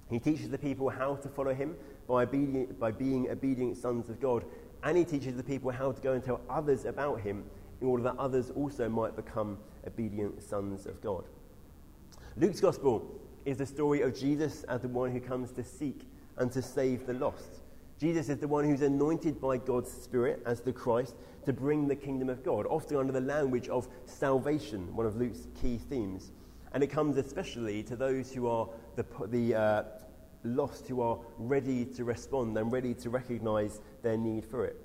[0.08, 1.74] He teaches the people how to follow him
[2.06, 4.44] by, obedient, by being obedient sons of God,
[4.82, 7.44] and he teaches the people how to go and tell others about him
[7.80, 11.24] in order that others also might become obedient sons of God.
[12.36, 16.52] Luke's Gospel is the story of Jesus as the one who comes to seek and
[16.52, 17.62] to save the lost.
[17.98, 21.96] Jesus is the one who's anointed by God's Spirit as the Christ to bring the
[21.96, 26.32] kingdom of God, often under the language of salvation, one of Luke's key themes.
[26.72, 29.82] And it comes especially to those who are the, the uh,
[30.44, 34.80] lost, who are ready to respond and ready to recognize their need for it.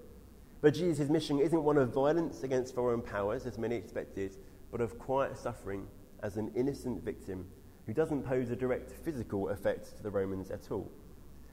[0.61, 4.37] But Jesus' mission isn't one of violence against foreign powers, as many expected,
[4.71, 5.87] but of quiet suffering
[6.21, 7.47] as an innocent victim
[7.87, 10.91] who doesn't pose a direct physical effect to the Romans at all.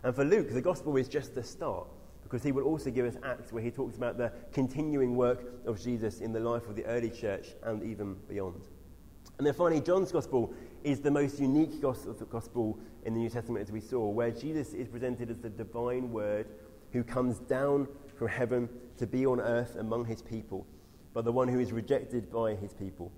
[0.03, 1.89] And for Luke, the gospel is just the start,
[2.23, 5.83] because he will also give us Acts where he talks about the continuing work of
[5.83, 8.69] Jesus in the life of the early church and even beyond.
[9.39, 10.53] And then finally, John's gospel
[10.85, 14.89] is the most unique gospel in the New Testament, as we saw, where Jesus is
[14.89, 16.47] presented as the divine word
[16.93, 20.67] who comes down from heaven to be on earth among his people,
[21.15, 23.13] but the one who is rejected by his people.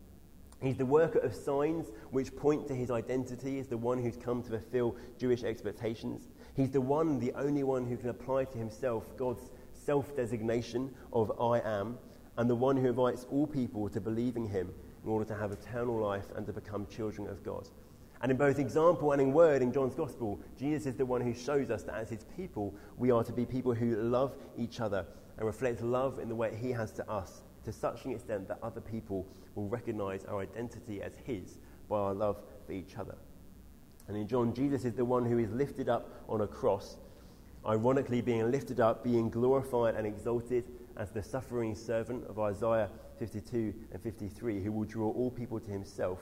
[0.62, 4.42] He's the worker of signs which point to his identity as the one who's come
[4.42, 6.28] to fulfill Jewish expectations.
[6.54, 11.32] He's the one, the only one who can apply to himself God's self designation of
[11.40, 11.98] I am,
[12.36, 14.70] and the one who invites all people to believe in him
[15.04, 17.68] in order to have eternal life and to become children of God.
[18.22, 21.32] And in both example and in word in John's Gospel, Jesus is the one who
[21.32, 25.06] shows us that as his people, we are to be people who love each other
[25.38, 28.58] and reflect love in the way he has to us, to such an extent that
[28.62, 33.16] other people will recognize our identity as his by our love for each other.
[34.06, 36.98] And in John, Jesus is the one who is lifted up on a cross,
[37.66, 40.64] ironically being lifted up, being glorified and exalted
[41.00, 45.70] as the suffering servant of Isaiah 52 and 53, who will draw all people to
[45.70, 46.18] himself,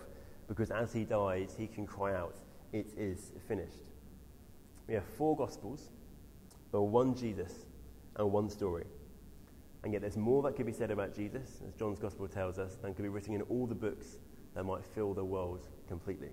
[0.46, 2.36] because as he dies, he can cry out,
[2.72, 3.82] It is finished.
[4.86, 5.90] We have four Gospels,
[6.70, 7.52] but one Jesus
[8.16, 8.84] and one story.
[9.82, 12.76] And yet, there's more that could be said about Jesus, as John's Gospel tells us,
[12.76, 14.18] than could be written in all the books
[14.54, 16.30] that might fill the world completely.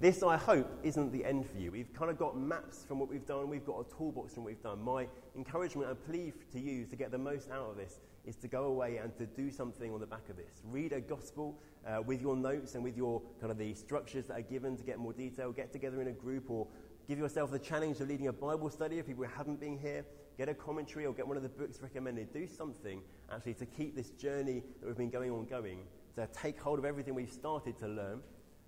[0.00, 1.72] This, I hope, isn't the end for you.
[1.72, 4.50] We've kind of got maps from what we've done, we've got a toolbox from what
[4.50, 4.80] we've done.
[4.80, 8.46] My encouragement and plea to you to get the most out of this is to
[8.46, 10.62] go away and to do something on the back of this.
[10.62, 14.38] Read a gospel uh, with your notes and with your kind of the structures that
[14.38, 15.50] are given to get more detail.
[15.50, 16.68] Get together in a group or
[17.08, 20.04] give yourself the challenge of leading a Bible study if people haven't been here.
[20.36, 22.32] Get a commentary or get one of the books recommended.
[22.32, 25.80] Do something actually to keep this journey that we've been going on going,
[26.14, 28.20] to take hold of everything we've started to learn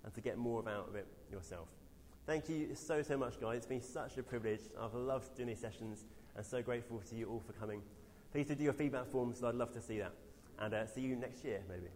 [0.03, 1.67] and to get more out of it yourself.
[2.25, 3.57] Thank you so, so much, guys.
[3.57, 4.61] It's been such a privilege.
[4.79, 6.05] I've loved doing these sessions
[6.35, 7.81] and so grateful to you all for coming.
[8.31, 10.13] Please do your feedback forms, I'd love to see that.
[10.59, 11.87] And uh, see you next year, maybe.